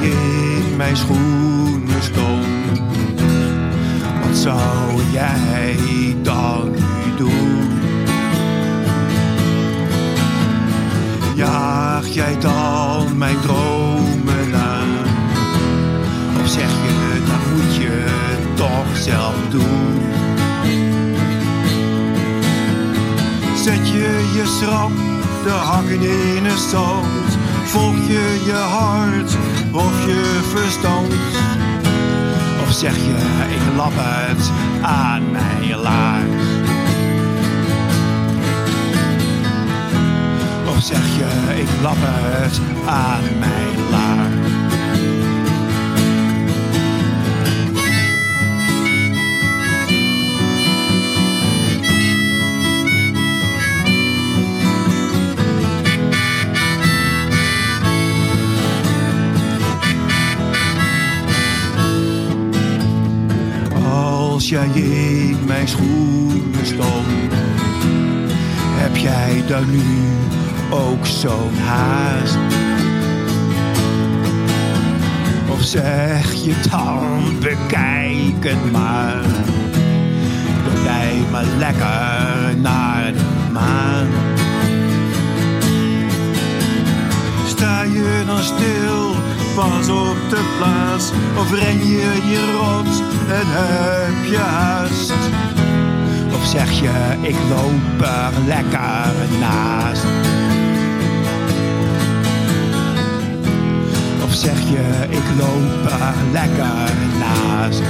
In 0.00 0.76
mijn 0.76 0.96
schoenen 0.96 2.02
stond, 2.02 2.80
wat 4.22 4.36
zou 4.36 5.02
jij 5.12 5.76
dan 6.22 6.70
nu 6.70 7.16
doen? 7.16 7.68
Jaag 11.34 12.06
jij 12.06 12.38
dan 12.38 13.18
mijn 13.18 13.40
dromen 13.40 14.54
aan? 14.54 14.88
Of 16.40 16.48
zeg 16.48 16.70
je, 16.70 17.20
dat 17.26 17.54
moet 17.54 17.74
je 17.76 18.04
toch 18.54 18.96
zelf 18.96 19.34
doen? 19.50 20.00
Zet 23.56 23.88
je 23.88 24.32
je 24.34 24.46
schrap 24.58 24.90
de 25.44 25.50
hakken 25.50 26.00
in 26.36 26.44
het 26.44 26.58
zand? 26.58 27.15
Volg 27.66 27.96
je 28.08 28.42
je 28.44 28.52
hart 28.52 29.36
of 29.72 30.06
je 30.06 30.40
verstand? 30.54 31.12
Of 32.62 32.72
zeg 32.72 32.96
je, 32.96 33.16
ik 33.54 33.76
lap 33.76 33.92
het 33.94 34.50
aan 34.82 35.30
mijn 35.30 35.76
laars? 35.76 36.24
Of 40.68 40.82
zeg 40.82 41.06
je, 41.16 41.60
ik 41.60 41.68
lap 41.82 41.96
het 41.98 42.60
aan 42.86 43.38
mijn 43.38 43.90
laars? 43.90 44.65
Jij 64.48 64.68
in 64.74 65.44
mijn 65.46 65.68
schoenen 65.68 66.66
stond, 66.66 67.32
heb 68.76 68.96
jij 68.96 69.42
dan 69.46 69.70
nu 69.70 69.82
ook 70.70 71.06
zo'n 71.06 71.54
haast? 71.54 72.38
Of 75.50 75.62
zeg 75.62 76.32
je 76.32 76.54
dan, 76.70 77.38
bekijk 77.40 78.44
het 78.44 78.72
maar, 78.72 79.24
blijf 80.82 81.30
maar 81.30 81.46
lekker 81.58 82.56
naar 82.60 83.12
de 83.12 83.52
maan. 83.52 84.06
Sta 87.46 87.82
je 87.82 88.22
dan 88.26 88.42
stil, 88.42 89.15
pas 89.56 89.88
op 89.88 90.16
de 90.28 90.54
plaats, 90.58 91.10
of 91.38 91.50
ren 91.50 91.78
je 91.78 92.28
je 92.30 92.52
rot 92.52 93.02
en 93.30 93.46
heb 93.46 94.30
je 94.30 94.38
haast? 94.38 95.12
Of 96.34 96.46
zeg 96.46 96.70
je, 96.80 97.16
ik 97.20 97.36
loop 97.48 98.08
er 98.08 98.32
lekker 98.46 99.38
naast? 99.40 100.04
Of 104.24 104.34
zeg 104.34 104.60
je, 104.60 105.06
ik 105.08 105.24
loop 105.38 105.92
er 106.00 106.14
lekker 106.32 106.94
naast? 107.18 107.82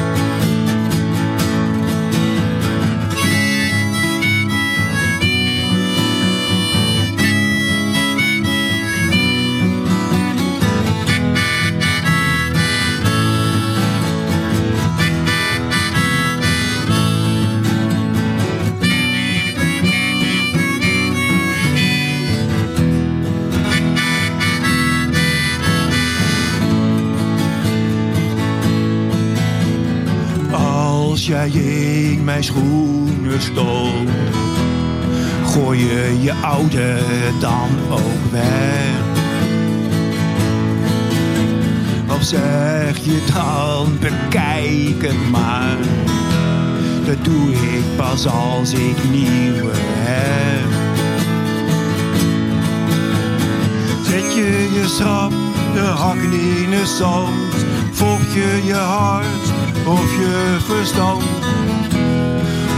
In 31.52 32.24
mijn 32.24 32.44
schoenen 32.44 33.42
stond, 33.42 34.09
gooi 35.44 35.78
je 35.78 36.18
je 36.22 36.32
oude 36.32 36.98
dan 37.40 37.68
ook 37.90 38.30
weg. 38.30 38.96
Of 42.09 42.22
zeg 42.22 42.96
je 42.96 43.24
dan, 43.35 43.98
bekijk 43.98 45.02
het 45.02 45.30
maar. 45.30 45.76
Dat 47.06 47.24
doe 47.24 47.52
ik 47.52 47.96
pas 47.96 48.26
als 48.26 48.72
ik 48.72 48.96
nieuwe 49.11 49.72
heb. 49.74 50.70
Zet 54.02 54.35
je 54.35 54.70
je 54.74 54.88
schrap, 54.88 55.32
de 55.74 55.80
hakken 55.80 56.32
in 56.32 56.72
het 56.72 56.88
zand. 56.88 57.54
Volg 57.90 58.35
je 58.35 58.62
je 58.64 58.74
hart 58.74 59.52
of 59.87 60.16
je 60.16 60.56
verstand? 60.66 61.36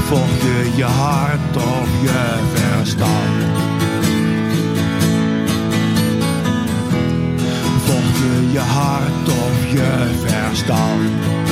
Volg 0.09 0.43
je 0.43 0.77
je 0.77 0.85
hart 0.85 1.57
of 1.57 1.89
je 2.03 2.39
verstand? 2.53 3.59
Volg 7.87 8.17
je 8.19 8.53
je 8.53 8.59
hart 8.59 9.29
of 9.29 9.73
je 9.73 9.91
verstand? 10.25 11.48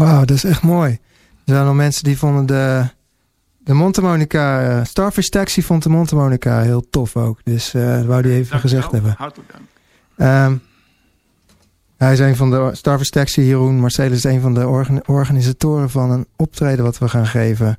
Wauw, 0.00 0.24
dat 0.24 0.36
is 0.36 0.44
echt 0.44 0.62
mooi. 0.62 0.90
Er 1.44 1.54
zijn 1.54 1.64
nog 1.64 1.74
mensen 1.74 2.04
die 2.04 2.18
vonden 2.18 2.46
de, 2.46 2.88
de 3.58 3.72
Montemonica, 3.72 4.62
eh, 4.62 4.84
Starfish 4.84 5.28
Taxi 5.28 5.62
vond 5.62 5.82
de 5.82 5.88
Montemonica 5.88 6.60
heel 6.60 6.88
tof 6.90 7.16
ook. 7.16 7.40
Dus 7.44 7.70
dat 7.70 8.04
wou 8.04 8.22
die 8.22 8.32
even 8.32 8.58
gezegd 8.60 8.90
hebben. 8.92 9.14
Hartelijk 9.18 9.52
dank. 9.52 9.64
Ehm, 10.16 10.56
hij 11.96 12.12
is 12.12 12.18
een 12.18 12.36
van 12.36 12.50
de 12.50 12.70
Starfish 12.72 13.08
Taxi, 13.08 13.42
Jeroen. 13.42 13.80
Marcellus 13.80 14.16
is 14.16 14.24
een 14.24 14.40
van 14.40 14.54
de 14.54 14.68
organ- 14.68 15.02
organisatoren 15.06 15.90
van 15.90 16.10
een 16.10 16.26
optreden 16.36 16.84
wat 16.84 16.98
we 16.98 17.08
gaan 17.08 17.26
geven 17.26 17.78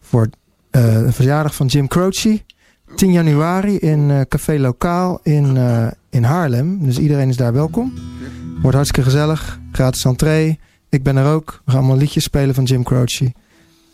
voor 0.00 0.28
eh, 0.70 0.82
de 0.82 1.12
verjaardag 1.12 1.54
van 1.54 1.66
Jim 1.66 1.88
Croce. 1.88 2.42
10 2.96 3.12
januari 3.12 3.78
in 3.78 4.10
eh, 4.10 4.20
Café 4.28 4.58
Lokaal 4.58 5.20
in, 5.22 5.56
in 6.10 6.22
Haarlem. 6.24 6.84
Dus 6.84 6.98
iedereen 6.98 7.28
is 7.28 7.36
daar 7.36 7.52
welkom. 7.52 7.92
Wordt 8.62 8.76
hartstikke 8.76 9.10
gezellig. 9.10 9.58
Gratis 9.72 10.04
entree. 10.04 10.58
Ik 10.94 11.02
ben 11.02 11.16
er 11.16 11.32
ook. 11.32 11.60
We 11.64 11.70
gaan 11.70 11.80
allemaal 11.80 11.96
liedjes 11.96 12.24
spelen 12.24 12.54
van 12.54 12.64
Jim 12.64 12.82
Croce. 12.82 13.32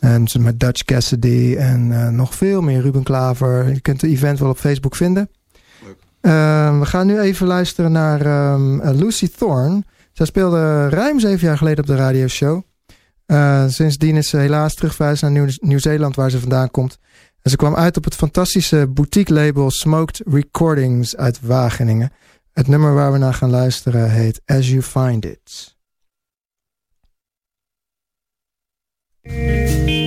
En 0.00 0.26
met 0.38 0.60
Dutch 0.60 0.84
Cassidy 0.84 1.56
en 1.58 1.92
eh, 1.92 2.08
nog 2.08 2.34
veel 2.34 2.62
meer. 2.62 2.80
Ruben 2.80 3.02
Klaver. 3.02 3.68
Je 3.68 3.80
kunt 3.80 4.00
het 4.00 4.10
event 4.10 4.38
wel 4.38 4.50
op 4.50 4.58
Facebook 4.58 4.96
vinden. 4.96 5.30
Ehm, 6.20 6.78
we 6.78 6.86
gaan 6.86 7.06
nu 7.06 7.20
even 7.20 7.46
luisteren 7.46 7.92
naar 7.92 8.26
ehm, 8.26 8.80
eh, 8.80 8.94
Lucy 8.94 9.28
Thorne. 9.36 9.82
Zij 10.12 10.26
speelde 10.26 10.88
ruim 10.88 11.20
zeven 11.20 11.46
jaar 11.46 11.58
geleden 11.58 11.78
op 11.78 11.86
de 11.86 11.96
radioshow. 11.96 12.62
Eh, 13.26 13.64
sindsdien 13.68 14.16
is 14.16 14.28
ze 14.28 14.36
helaas 14.36 14.74
terugverhuisd 14.74 15.22
naar 15.22 15.30
Nieuw- 15.30 15.56
Nieuw-Zeeland, 15.60 16.16
waar 16.16 16.30
ze 16.30 16.40
vandaan 16.40 16.70
komt. 16.70 16.98
En 17.42 17.50
ze 17.50 17.56
kwam 17.56 17.74
uit 17.76 17.96
op 17.96 18.04
het 18.04 18.14
fantastische 18.14 18.86
boutique 18.86 19.34
label 19.34 19.70
Smoked 19.70 20.22
Recordings 20.26 21.16
uit 21.16 21.40
Wageningen. 21.42 22.12
Het 22.52 22.68
nummer 22.68 22.94
waar 22.94 23.12
we 23.12 23.18
naar 23.18 23.34
gaan 23.34 23.50
luisteren 23.50 24.10
heet 24.10 24.40
As 24.46 24.68
You 24.68 24.82
Find 24.82 25.24
It. 25.24 25.78
Música 29.32 29.99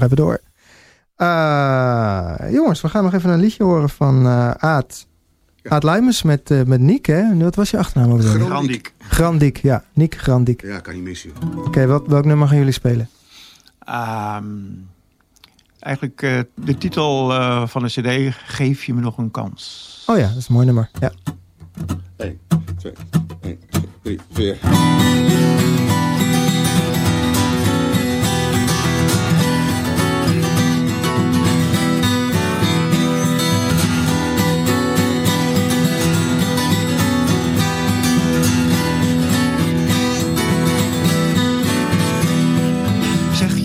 nog 0.00 0.10
even 0.10 0.16
door. 0.16 0.40
Eh, 1.16 2.34
jongens, 2.52 2.80
we 2.80 2.88
gaan 2.88 3.04
nog 3.04 3.14
even 3.14 3.30
een 3.30 3.40
liedje 3.40 3.64
horen 3.64 3.88
van 3.88 4.26
eh 4.26 4.50
Aad. 4.50 5.06
Ja. 5.62 5.70
Aad 5.70 5.82
Lijmers 5.82 6.22
met, 6.22 6.50
eh 6.50 6.62
met 6.62 6.80
Niek, 6.80 7.06
hè? 7.06 7.36
Wat 7.36 7.54
was 7.54 7.70
je 7.70 7.78
achternaam? 7.78 8.12
ook 8.12 8.22
alweer? 8.22 8.46
Grandiek. 8.46 8.94
Grandiek, 8.98 9.56
ja. 9.56 9.84
Niek 9.92 10.14
Grandiek. 10.14 10.62
Ja, 10.62 10.78
kan 10.80 10.94
niet 10.94 11.02
missen. 11.02 11.30
Oké, 11.56 11.86
wat, 11.86 12.06
welk 12.06 12.24
nummer 12.24 12.48
gaan 12.48 12.56
jullie 12.56 12.72
spelen? 12.72 13.08
Ehm, 13.78 14.46
eigenlijk 15.78 16.22
eh, 16.22 16.40
de 16.54 16.78
titel 16.78 17.32
eh, 17.32 17.66
van 17.66 17.82
de 17.82 17.88
cd, 17.88 18.36
Geef 18.46 18.84
je 18.84 18.94
me 18.94 19.00
nog 19.00 19.18
een 19.18 19.30
kans. 19.30 20.04
Oh 20.06 20.16
ja, 20.16 20.28
dat 20.28 20.36
is 20.36 20.48
een 20.48 20.54
mooi 20.54 20.66
nummer. 20.66 20.90
Ja. 21.00 21.12
1, 22.16 22.38
2, 22.78 22.92
1, 23.40 23.58
3, 24.02 24.20
4. 24.32 24.58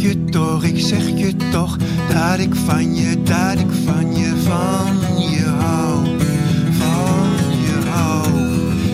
Je 0.03 0.23
toch, 0.23 0.63
ik 0.63 0.79
zeg 0.79 1.07
je 1.07 1.35
toch 1.51 1.77
dat 2.09 2.39
ik 2.39 2.55
van 2.55 2.95
je, 2.95 3.23
dat 3.23 3.59
ik 3.59 3.71
van 3.85 4.15
je, 4.15 4.33
van 4.43 4.95
je 5.31 5.45
hou, 5.45 6.05
van 6.71 7.29
je 7.65 7.89
hou. 7.89 8.27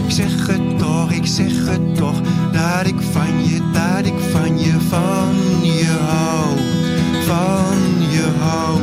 Ik 0.05 0.11
zeg 0.11 0.47
het 0.47 0.79
toch, 0.79 1.11
ik 1.11 1.25
zeg 1.25 1.65
het 1.65 1.95
toch 1.95 2.21
dat 2.51 2.87
ik 2.87 3.01
van 3.11 3.43
je, 3.43 3.59
dat 3.73 4.05
ik 4.05 4.19
van 4.31 4.59
je, 4.59 4.75
van 4.89 5.35
je 5.61 5.97
hou, 6.07 6.57
van 7.25 8.11
je 8.11 8.27
hou. 8.39 8.79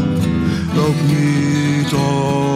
Loop 0.74 0.97
nu 1.07 1.85
toch 1.85 2.56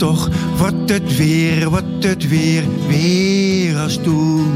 toch, 0.00 0.28
wordt 0.56 0.90
het 0.90 1.16
weer, 1.16 1.70
wordt 1.70 2.04
het 2.04 2.28
weer, 2.28 2.62
weer 2.88 3.78
als 3.78 3.96
toen, 4.02 4.52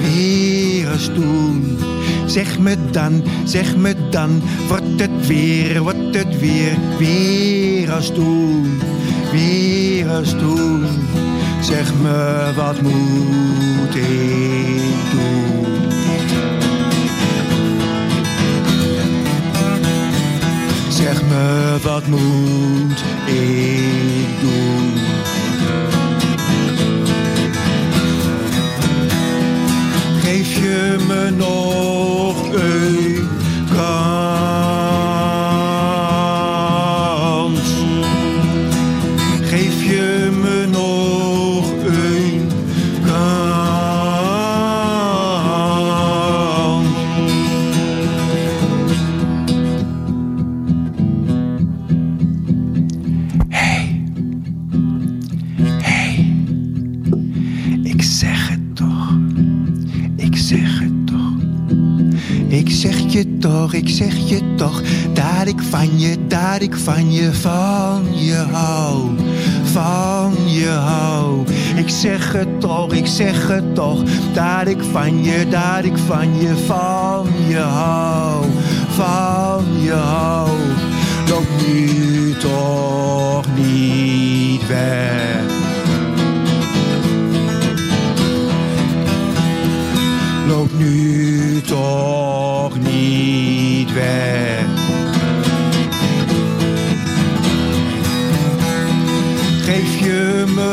weer 0.00 0.88
als 0.88 1.04
toen. 1.04 1.78
Zeg 2.26 2.58
me 2.58 2.76
dan, 2.90 3.22
zeg 3.44 3.76
me 3.76 3.94
dan, 4.10 4.42
wordt 4.68 5.00
het 5.00 5.26
weer, 5.26 5.82
wordt 5.82 6.16
het 6.16 6.38
weer, 6.40 6.76
weer 6.98 7.92
als 7.92 8.12
toen, 8.12 8.80
weer 9.32 10.08
als 10.08 10.30
toen. 10.30 10.84
Zeg 11.60 11.92
me, 12.02 12.52
wat 12.56 12.82
moet 12.82 13.94
ik 13.94 15.10
doen? 15.12 15.66
Zeg 20.88 21.22
me, 21.22 21.76
wat 21.82 22.06
moet 22.06 23.13
Geef 30.22 30.54
je 30.54 30.96
me 31.08 31.30
nog 31.30 32.52
een 32.52 33.23
zeg 63.94 64.16
je 64.28 64.54
toch, 64.56 64.82
dat 65.12 65.46
ik 65.46 65.62
van 65.70 66.00
je, 66.00 66.26
dat 66.26 66.60
ik 66.62 66.76
van 66.76 67.12
je, 67.12 67.32
van 67.32 68.02
je 68.12 68.34
hou, 68.34 69.10
van 69.62 70.34
je 70.46 70.68
hou. 70.68 71.44
Ik 71.76 71.88
zeg 71.88 72.32
het 72.32 72.60
toch, 72.60 72.92
ik 72.92 73.06
zeg 73.06 73.48
het 73.48 73.74
toch, 73.74 74.02
dat 74.32 74.66
ik 74.66 74.82
van 74.92 75.24
je, 75.24 75.48
dat 75.48 75.84
ik 75.84 75.98
van 76.06 76.40
je, 76.40 76.56
van 76.66 77.26
je 77.48 77.58
hou, 77.58 78.44
van 78.88 79.64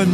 je 0.02 0.08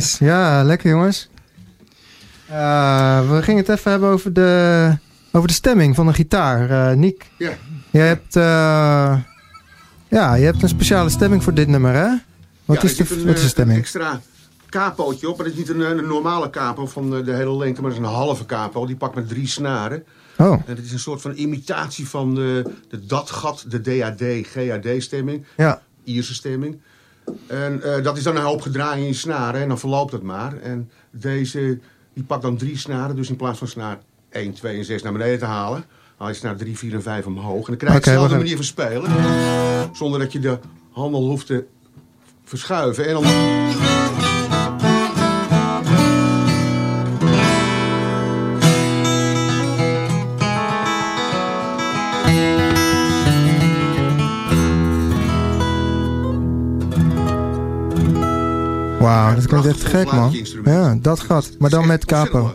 Nice. 0.00 0.24
Ja, 0.24 0.62
lekker 0.64 0.90
jongens. 0.90 1.28
Eh, 2.48 3.30
we 3.30 3.42
gingen 3.42 3.60
het 3.60 3.68
even 3.78 3.90
hebben 3.90 4.08
over 4.08 4.32
de, 4.32 4.96
over 5.32 5.48
de 5.48 5.54
stemming 5.54 5.94
van 5.94 6.06
de 6.06 6.12
gitaar. 6.12 6.70
Eh 6.90 6.96
Niek, 6.96 7.30
Ja. 7.38 7.50
jij 7.90 8.06
hebt, 8.06 8.36
eh, 8.36 9.18
ja, 10.08 10.34
je 10.34 10.44
hebt 10.44 10.62
een 10.62 10.68
speciale 10.68 11.10
stemming 11.10 11.42
voor 11.42 11.54
dit 11.54 11.68
nummer, 11.68 11.94
hè? 11.94 12.08
Wat, 12.64 12.76
Ja, 12.82 12.88
is, 12.88 12.96
de, 12.96 13.14
een, 13.14 13.26
wat 13.26 13.36
is 13.36 13.42
de 13.42 13.48
stemming? 13.48 13.76
Een 13.78 13.82
extra 13.84 14.20
capootje 14.68 15.28
op. 15.28 15.36
Maar 15.36 15.44
dat 15.46 15.54
is 15.54 15.60
niet 15.60 15.68
een, 15.68 15.80
een 15.98 16.06
normale 16.06 16.50
capo 16.50 16.86
van 16.86 17.10
de 17.24 17.32
hele 17.34 17.56
lengte, 17.56 17.80
maar 17.80 17.90
dat 17.90 18.00
is 18.00 18.06
een 18.06 18.12
halve 18.14 18.46
capo. 18.46 18.86
Die 18.86 18.96
pakt 18.96 19.14
met 19.14 19.28
drie 19.28 19.46
snaren. 19.46 20.04
Oh, 20.36 20.52
En 20.66 20.76
het 20.76 20.84
is 20.84 20.92
een 20.92 20.98
soort 20.98 21.20
van 21.20 21.32
imitatie 21.34 22.08
van 22.08 22.34
de, 22.34 22.72
de 22.88 23.06
DAT-gat, 23.06 23.64
de 23.68 23.80
DAD, 23.80 24.22
GAD-stemming. 24.42 25.44
ja. 25.56 25.82
Ierse 26.04 26.34
stemming. 26.34 26.80
En 27.46 27.82
eh, 27.82 28.02
dat 28.02 28.16
is 28.16 28.22
dan 28.22 28.36
een 28.36 28.42
hoop 28.42 28.60
gedraaid 28.60 28.98
in 28.98 29.06
je 29.06 29.12
snaren 29.12 29.60
en 29.60 29.68
dan 29.68 29.78
verloopt 29.78 30.12
het 30.12 30.22
maar. 30.22 30.56
En 30.56 30.90
deze, 31.10 31.78
die 32.12 32.24
pakt 32.24 32.42
dan 32.42 32.56
drie 32.56 32.78
snaren, 32.78 33.16
dus 33.16 33.28
in 33.28 33.36
plaats 33.36 33.58
van 33.58 33.68
snaar 33.68 33.98
1, 34.30 34.52
2 34.52 34.78
en 34.78 34.84
6 34.84 35.02
naar 35.02 35.12
beneden 35.12 35.38
te 35.38 35.44
halen, 35.44 35.84
haal 36.16 36.28
je 36.28 36.34
snaar 36.34 36.56
3, 36.56 36.78
4 36.78 36.94
en 36.94 37.02
5 37.02 37.26
omhoog. 37.26 37.60
En 37.60 37.66
dan 37.66 37.76
krijg 37.76 37.94
je 37.94 38.00
dezelfde 38.00 38.36
manier 38.36 38.56
van 38.56 38.64
spelen, 38.64 39.10
zonder 39.92 40.20
dat 40.20 40.32
je 40.32 40.40
de 40.40 40.58
handel 40.90 41.26
hoeft 41.26 41.46
te 41.46 41.64
verschuiven. 42.44 43.06
En 43.06 43.12
dan... 43.12 43.99
klinkt 59.58 59.66
echt 59.66 59.84
gek, 59.84 60.12
man. 60.12 60.32
Ja, 60.64 60.96
dat 61.00 61.20
gat. 61.20 61.50
Maar 61.58 61.70
dan 61.70 61.86
met 61.86 62.04
capo. 62.04 62.54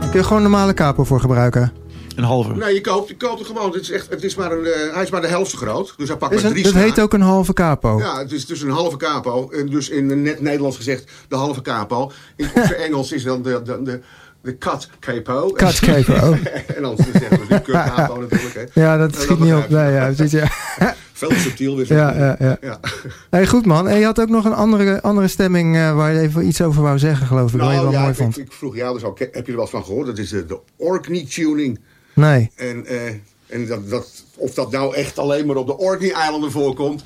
kun 0.00 0.10
je 0.12 0.22
gewoon 0.22 0.36
een 0.44 0.50
normale 0.50 0.74
capo 0.74 1.04
voor 1.04 1.20
gebruiken. 1.20 1.72
Een 2.16 2.24
halve. 2.24 2.54
Nee, 2.54 2.74
je 2.74 2.80
koopt, 2.80 3.08
je 3.08 3.16
koopt 3.16 3.38
het 3.38 3.46
gewoon. 3.48 3.72
Het 3.72 3.80
is 3.80 3.90
echt, 3.90 4.10
het 4.10 4.24
is 4.24 4.34
maar 4.34 4.52
een, 4.52 4.64
eh, 4.64 4.94
hij 4.94 5.02
is 5.02 5.10
maar 5.10 5.20
de 5.20 5.26
helft 5.26 5.50
zo 5.50 5.58
groot. 5.58 5.94
Dus 5.96 6.08
hij 6.08 6.16
pakt 6.16 6.34
Is 6.34 6.38
maar 6.42 6.46
een, 6.46 6.52
drie 6.52 6.64
dat 6.64 6.72
snaren. 6.72 6.90
heet 6.90 7.00
ook 7.00 7.12
een 7.12 7.20
halve 7.20 7.52
capo. 7.52 7.98
Ja, 7.98 8.18
het 8.18 8.32
is 8.32 8.46
dus 8.46 8.60
een 8.62 8.70
halve 8.70 8.96
capo. 8.96 9.50
En 9.50 9.66
dus 9.66 9.88
in 9.88 10.22
net 10.22 10.40
Nederlands 10.40 10.76
gezegd 10.76 11.10
de 11.28 11.36
halve 11.36 11.62
capo. 11.62 12.12
In 12.36 12.46
het 12.52 12.74
Engels 12.86 13.12
is 13.12 13.22
dan 13.22 13.42
de, 13.42 13.62
de, 13.64 13.82
de, 13.82 14.00
de 14.44 14.58
cut 14.58 14.88
capo. 15.00 15.50
Cut 15.52 15.78
capo. 15.78 16.36
en 16.74 16.82
dan 16.82 16.96
zeggen 16.96 17.40
we 17.40 17.46
de 17.48 17.60
capo 17.60 18.20
natuurlijk. 18.20 18.54
Hè. 18.54 18.64
Ja, 18.82 18.96
dat 18.96 19.10
Nou, 19.10 19.22
schiet 19.22 19.38
niet 19.38 19.52
op. 19.54 19.68
Nee, 19.68 19.92
ja, 19.92 20.06
precies, 20.06 20.32
ja. 20.32 20.48
Veel 21.12 21.30
subtiel 21.30 21.76
weer. 21.76 21.92
Ja, 21.92 22.14
ja, 22.16 22.36
ja. 22.38 22.56
ja. 22.60 22.80
Hey, 23.30 23.46
goed 23.46 23.66
man. 23.66 23.88
En 23.88 23.98
je 23.98 24.04
had 24.04 24.20
ook 24.20 24.28
nog 24.28 24.44
een 24.44 24.54
andere, 24.54 25.02
andere 25.02 25.28
stemming 25.28 25.76
eh, 25.76 25.94
waar 25.96 26.12
je 26.12 26.20
even 26.20 26.46
iets 26.46 26.62
over 26.62 26.82
wou 26.82 26.98
zeggen, 26.98 27.26
geloof 27.26 27.52
ik. 27.54 27.60
wat 27.60 27.68
je 27.68 27.74
Nou, 27.74 27.84
wel 27.84 27.92
ja, 27.92 27.98
mooi 28.00 28.10
ik, 28.10 28.16
vond. 28.18 28.38
ik 28.38 28.52
vroeg 28.52 28.76
jou 28.76 28.94
dus 28.94 29.04
al, 29.04 29.16
heb 29.18 29.46
je 29.46 29.52
er 29.52 29.56
wel 29.56 29.66
van 29.66 29.84
gehoord? 29.84 30.06
Dat 30.06 30.18
is 30.18 30.28
de, 30.30 30.46
de 30.46 30.58
Orkney 30.76 31.26
tuning. 31.30 31.80
Nee. 32.14 32.50
En, 32.56 32.86
eh, 32.86 33.06
en 33.46 33.66
dat, 33.66 33.90
dat, 33.90 34.24
of 34.36 34.54
dat 34.54 34.70
nou 34.70 34.94
echt 34.94 35.18
alleen 35.18 35.46
maar 35.46 35.56
op 35.56 35.66
de 35.66 35.78
Orkney-eilanden 35.78 36.50
voorkomt. 36.50 37.04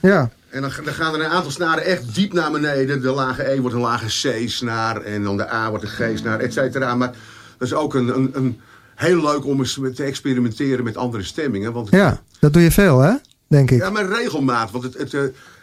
Ja. 0.00 0.30
En 0.50 0.60
dan, 0.60 0.70
dan 0.84 0.94
gaan 0.94 1.14
er 1.14 1.20
een 1.20 1.26
aantal 1.26 1.50
snaren 1.50 1.84
echt 1.84 2.14
diep 2.14 2.32
naar 2.32 2.50
beneden. 2.50 3.00
De 3.02 3.10
lage 3.10 3.50
E 3.52 3.60
wordt 3.60 3.74
een 3.76 3.82
lage 3.82 4.06
C-snaar. 4.06 5.02
En 5.02 5.22
dan 5.22 5.36
de 5.36 5.52
A 5.52 5.68
wordt 5.70 5.84
een 5.84 5.90
G-snaar, 5.90 6.40
et 6.40 6.52
cetera. 6.52 6.94
Maar 6.94 7.10
dat 7.58 7.68
is 7.68 7.74
ook 7.74 7.94
een, 7.94 8.08
een, 8.16 8.30
een 8.32 8.60
heel 8.94 9.22
leuk 9.22 9.44
om 9.46 9.58
eens 9.58 9.80
te 9.94 10.02
experimenteren 10.04 10.84
met 10.84 10.96
andere 10.96 11.22
stemmingen. 11.22 11.72
Want 11.72 11.86
het- 11.90 11.94
Ja, 12.00 12.22
dat 12.40 12.52
doe 12.52 12.62
je 12.62 12.70
veel, 12.70 12.98
hè? 13.00 13.12
Denk 13.48 13.70
ik. 13.70 13.78
ja, 13.78 13.90
maar 13.90 14.06
regelmaat. 14.08 14.70
Want 14.70 14.84
het, 14.84 14.94
het, 14.98 15.14
eh, 15.14 15.20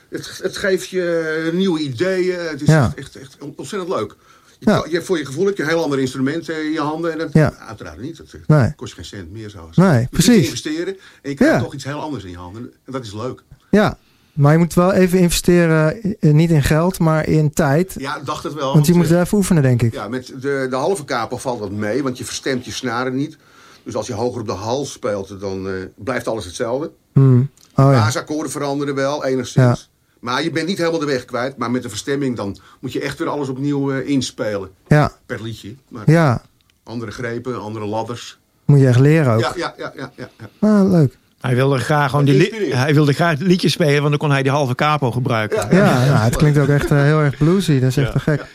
het, 0.10 0.40
het 0.44 0.58
geeft 0.58 0.90
je 0.90 1.50
nieuwe 1.54 1.80
ideeën. 1.80 2.40
Het 2.40 2.62
is 2.62 2.68
Ja. 2.68 2.92
echt, 2.96 3.16
echt 3.16 3.38
ontzettend 3.56 3.92
leuk. 3.94 4.16
Je, 4.60 4.70
Ja. 4.70 4.84
je 4.88 4.94
hebt 4.94 5.06
voor 5.06 5.18
je 5.18 5.26
gevoel 5.26 5.46
heb 5.46 5.58
je 5.58 5.64
een 5.64 5.70
heel 5.70 5.84
ander 5.84 6.00
instrument 6.00 6.50
in 6.50 6.72
je 6.72 6.80
handen. 6.80 7.12
En 7.12 7.18
dat, 7.18 7.34
Ja. 7.34 7.54
Uiteraard 7.68 8.00
niet. 8.02 8.18
Dat 8.18 8.28
eh, 8.32 8.58
Nee. 8.58 8.74
kost 8.76 8.90
je 8.90 8.96
geen 8.96 9.06
cent 9.06 9.32
meer 9.32 9.50
zo. 9.50 9.70
Nee, 9.76 9.92
je 9.94 9.98
moet 10.00 10.10
precies. 10.10 10.44
investeren 10.46 10.98
en 11.22 11.30
je 11.30 11.36
krijgt 11.36 11.56
Ja. 11.56 11.62
toch 11.62 11.74
iets 11.74 11.84
heel 11.84 12.02
anders 12.02 12.24
in 12.24 12.30
je 12.30 12.38
handen. 12.38 12.62
En 12.86 12.92
dat 12.92 13.04
is 13.06 13.14
leuk. 13.14 13.44
Ja. 13.72 13.98
Maar 14.38 14.52
je 14.52 14.58
moet 14.58 14.74
wel 14.74 14.92
even 14.94 15.20
investeren, 15.20 16.02
eh, 16.20 16.34
niet 16.34 16.50
in 16.52 16.64
geld, 16.64 17.00
maar 17.00 17.28
in 17.28 17.54
tijd. 17.54 17.96
Ja, 17.98 18.20
dacht 18.20 18.44
het 18.44 18.54
wel. 18.54 18.74
Want 18.74 18.86
je 18.86 18.92
eh, 18.92 18.98
moet 18.98 19.12
even 19.12 19.38
oefenen, 19.38 19.64
denk 19.64 19.82
ik. 19.82 19.94
Ja, 19.94 20.08
met 20.08 20.26
de, 20.42 20.68
de 20.70 20.76
halve 20.76 21.06
kapo 21.06 21.38
valt 21.38 21.60
dat 21.60 21.72
mee, 21.72 22.04
want 22.04 22.18
je 22.18 22.26
verstemt 22.26 22.66
je 22.66 22.72
snaren 22.72 23.16
niet. 23.16 23.38
Dus 23.84 23.96
als 23.96 24.08
je 24.08 24.14
hoger 24.14 24.42
op 24.42 24.48
de 24.48 24.54
hals 24.54 24.92
speelt, 24.92 25.40
dan 25.40 25.68
eh, 25.68 25.74
blijft 25.96 26.28
alles 26.28 26.46
hetzelfde. 26.46 26.92
Hmm. 27.14 27.50
Oh 27.76 27.86
ja. 27.86 27.92
baasakkoorden 27.92 28.52
veranderen 28.52 28.96
wel, 28.96 29.26
enigszins. 29.26 29.90
Maar 30.20 30.44
je 30.44 30.52
bent 30.52 30.68
niet 30.68 30.78
helemaal 30.78 31.00
de 31.00 31.06
weg 31.06 31.26
kwijt. 31.26 31.58
Maar 31.58 31.72
met 31.72 31.84
de 31.84 31.90
verstemming 31.90 32.36
dan 32.36 32.58
moet 32.80 32.94
je 32.94 33.02
echt 33.02 33.18
weer 33.18 33.28
alles 33.28 33.50
opnieuw 33.50 33.92
eh, 33.92 34.08
inspelen. 34.10 34.70
Ja. 34.88 35.12
Per 35.26 35.44
liedje. 35.44 35.76
Maar 35.90 36.12
Ja. 36.12 36.42
andere 36.84 37.12
grepen, 37.12 37.62
andere 37.62 37.86
ladders. 37.86 38.40
Moet 38.66 38.80
je 38.80 38.88
echt 38.88 39.00
leren 39.00 39.34
ook. 39.34 39.40
Ja, 39.40 39.54
ja, 39.56 39.74
ja, 39.78 39.94
ja, 39.96 40.12
ja. 40.16 40.30
ja. 40.38 40.50
Ah, 40.60 40.90
leuk. 40.90 41.18
Hij 41.42 41.56
wilde 41.56 41.78
graag 41.78 42.10
gewoon 42.10 42.26
die 42.26 42.54
hij 42.70 42.94
wilde 42.94 43.14
graag 43.14 43.40
liedjes 43.40 43.72
spelen, 43.72 43.98
want 43.98 44.10
dan 44.10 44.18
kon 44.18 44.32
hij 44.32 44.44
die 44.44 44.52
halve 44.52 44.76
capo 44.76 45.12
gebruiken. 45.12 45.58
Ja. 45.76 45.78
Ja, 45.78 46.06
nou, 46.06 46.18
het 46.18 46.36
klinkt 46.36 46.58
ook 46.58 46.68
echt 46.68 46.92
eh, 46.92 47.02
heel 47.02 47.20
erg 47.20 47.38
bluesy. 47.38 47.80
Dat 47.80 47.90
is 47.90 47.98
echt 47.98 48.08
Ja. 48.08 48.14
te 48.14 48.20
gek. 48.20 48.46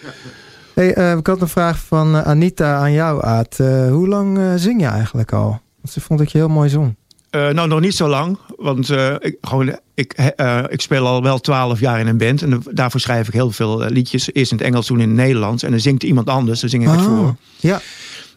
Hey, 0.75 0.95
eh, 0.95 1.17
ik 1.17 1.27
had 1.27 1.41
een 1.41 1.49
vraag 1.49 1.79
van 1.79 2.17
eh, 2.17 2.23
Anita 2.27 2.77
aan 2.77 2.93
jou, 2.93 3.25
Aad. 3.25 3.59
Eh, 3.59 3.89
hoe 3.91 4.09
lang 4.09 4.39
eh, 4.39 4.53
zing 4.57 4.81
je 4.81 4.87
eigenlijk 4.87 5.33
al? 5.33 5.49
Want 5.81 5.93
ze 5.95 6.01
vond 6.01 6.19
dat 6.19 6.33
je 6.33 6.39
heel 6.39 6.49
mooi 6.49 6.69
zong. 6.69 6.95
Eh, 7.31 7.49
nou, 7.49 7.69
nog 7.69 7.81
niet 7.81 7.95
zo 7.95 8.09
lang. 8.09 8.39
Want 8.57 8.91
eh, 8.91 9.15
ik, 9.19 9.37
gewoon, 9.41 9.79
ik, 9.95 10.13
eh, 10.13 10.59
ik 10.69 10.81
speel 10.81 11.07
al 11.07 11.23
wel 11.23 11.39
twaalf 11.39 11.81
jaar 11.81 12.01
in 12.01 12.07
een 12.07 12.17
band. 12.19 12.43
En 12.43 12.63
daarvoor 12.71 13.01
schrijf 13.01 13.27
ik 13.29 13.33
heel 13.33 13.51
veel 13.51 13.79
liedjes. 13.89 14.33
Eerst 14.33 14.51
in 14.53 14.57
het 14.59 14.67
Engels, 14.67 14.87
toen 14.87 15.01
in 15.01 15.09
het 15.09 15.17
Nederlands. 15.17 15.63
En 15.63 15.71
dan 15.71 15.81
zingt 15.81 16.03
iemand 16.03 16.29
anders, 16.29 16.61
dan 16.61 16.69
zing 16.71 16.83
ik 16.83 16.89
het 16.89 16.99
Ah, 16.99 17.05
voor. 17.05 17.35
Ja, 17.61 17.81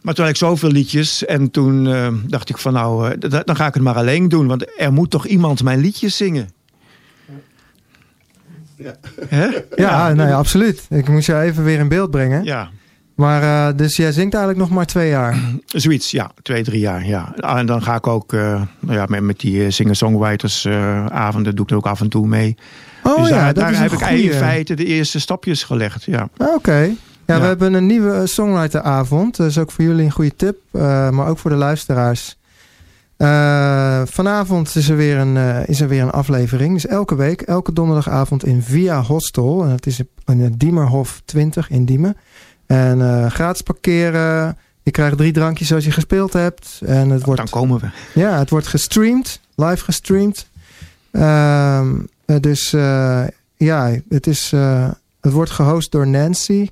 Maar 0.06 0.14
toen 0.14 0.24
had 0.24 0.34
ik 0.34 0.40
zoveel 0.40 0.70
liedjes. 0.70 1.24
En 1.24 1.50
toen 1.50 1.86
eh, 1.88 2.08
dacht 2.26 2.48
ik 2.48 2.58
van 2.58 2.72
nou, 2.72 3.10
eh, 3.10 3.40
dan 3.44 3.56
ga 3.56 3.66
ik 3.66 3.74
het 3.74 3.82
maar 3.82 3.94
alleen 3.94 4.28
doen. 4.28 4.46
Want 4.46 4.80
er 4.80 4.92
moet 4.92 5.10
toch 5.10 5.26
iemand 5.26 5.62
mijn 5.62 5.80
liedjes 5.80 6.16
zingen. 6.16 6.48
Ja. 8.76 8.94
Hè? 9.28 9.46
ja, 9.74 10.12
nou 10.12 10.28
ja, 10.28 10.36
absoluut. 10.36 10.86
Ik 10.90 11.08
moest 11.08 11.26
jou 11.26 11.42
even 11.42 11.64
weer 11.64 11.78
in 11.78 11.88
beeld 11.88 12.10
brengen. 12.10 12.44
Ja, 12.44 12.70
Maar 13.14 13.68
eh, 13.68 13.76
dus 13.76 13.96
jij 13.96 14.12
zingt 14.12 14.34
eigenlijk 14.34 14.68
nog 14.68 14.76
maar 14.76 14.86
twee 14.86 15.08
jaar. 15.08 15.38
zoiets. 15.66 16.10
Ja, 16.10 16.30
twee, 16.42 16.62
drie 16.64 16.80
jaar. 16.80 17.06
Ja. 17.06 17.34
Ah, 17.40 17.58
En 17.58 17.66
dan 17.66 17.82
ga 17.82 17.94
ik 17.94 18.06
ook 18.06 18.32
eh, 18.32 18.62
nou 18.80 18.98
ja, 18.98 19.04
met, 19.08 19.22
met 19.22 19.40
die 19.40 19.64
eh, 19.64 19.70
singer-songwriters 19.70 20.64
eh, 20.64 21.06
avonden 21.06 21.54
doe 21.54 21.64
ik 21.64 21.70
er 21.70 21.76
ook 21.76 21.86
af 21.86 22.00
en 22.00 22.08
toe 22.08 22.26
mee. 22.26 22.56
Oh 23.02 23.16
dus 23.16 23.28
ja, 23.28 23.34
daar, 23.36 23.46
dat 23.54 23.62
daar 23.64 23.72
is 23.72 23.78
heb 23.78 23.90
een 23.90 23.96
ik 23.96 24.02
eigenlijk 24.02 24.34
in 24.34 24.40
feite 24.40 24.74
de 24.74 24.84
eerste 24.84 25.20
stapjes 25.20 25.62
gelegd. 25.62 26.04
Ja. 26.04 26.28
Ah, 26.36 26.54
Oké. 26.54 26.94
Ja. 27.26 27.40
we 27.40 27.46
hebben 27.46 27.74
een 27.74 27.86
nieuwe 27.86 28.12
eh, 28.12 28.24
songwriteravond. 28.24 29.36
Dat 29.36 29.46
is 29.46 29.58
ook 29.58 29.70
voor 29.70 29.84
jullie 29.84 30.04
een 30.04 30.10
goede 30.10 30.36
tip. 30.36 30.56
eh, 30.72 31.10
maar 31.10 31.28
ook 31.28 31.38
voor 31.38 31.50
de 31.50 31.56
luisteraars. 31.56 32.36
Eh, 33.16 34.02
vanavond 34.04 34.74
is 34.76 34.88
er, 34.88 34.96
weer 34.96 35.16
een, 35.18 35.36
is 35.66 35.80
er 35.80 35.88
weer 35.88 36.02
een 36.02 36.10
aflevering. 36.10 36.72
Dus 36.72 36.86
elke 36.86 37.14
week, 37.14 37.40
elke 37.42 37.72
donderdagavond 37.72 38.44
in 38.44 38.62
Via 38.62 39.02
Hostel. 39.02 39.64
En 39.64 39.70
het 39.70 39.86
is 39.86 40.00
in 40.26 40.40
het 40.40 40.60
Diemerhof 40.60 41.22
20 41.24 41.70
in 41.70 41.84
Diemen. 41.84 42.16
En 42.66 43.00
eh, 43.02 43.30
gratis 43.30 43.62
parkeren. 43.62 44.56
Je 44.82 44.90
krijgt 44.90 45.16
drie 45.16 45.32
drankjes 45.32 45.72
als 45.72 45.84
je 45.84 45.90
gespeeld 45.90 46.32
hebt. 46.32 46.80
En 46.86 47.10
het 47.10 47.24
wordt, 47.24 47.40
Dan 47.40 47.50
komen 47.50 47.80
we. 47.80 48.20
ja, 48.20 48.38
het 48.38 48.50
wordt 48.50 48.66
gestreamd. 48.66 49.40
Live 49.54 49.84
gestreamd. 49.84 50.48
Ehm, 51.10 51.94
eh, 52.24 52.36
dus 52.40 52.70
ja, 53.56 53.90
het, 54.08 54.26
is, 54.26 54.50
het 55.20 55.32
wordt 55.32 55.50
gehost 55.50 55.92
door 55.92 56.06
Nancy. 56.06 56.68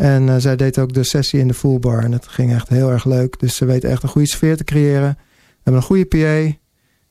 En 0.00 0.28
eh, 0.28 0.34
zij 0.38 0.56
deed 0.56 0.78
ook 0.78 0.92
de 0.92 1.04
sessie 1.04 1.40
in 1.40 1.48
de 1.48 1.54
fullbar. 1.54 2.04
En 2.04 2.10
dat 2.10 2.28
ging 2.28 2.52
echt 2.52 2.68
heel 2.68 2.90
erg 2.90 3.04
leuk. 3.04 3.38
Dus 3.38 3.56
ze 3.56 3.64
weet 3.64 3.84
echt 3.84 4.02
een 4.02 4.08
goede 4.08 4.28
sfeer 4.28 4.56
te 4.56 4.64
creëren. 4.64 5.16
We 5.18 5.56
hebben 5.62 5.82
een 5.82 5.88
goede 5.88 6.04
PA. 6.04 6.56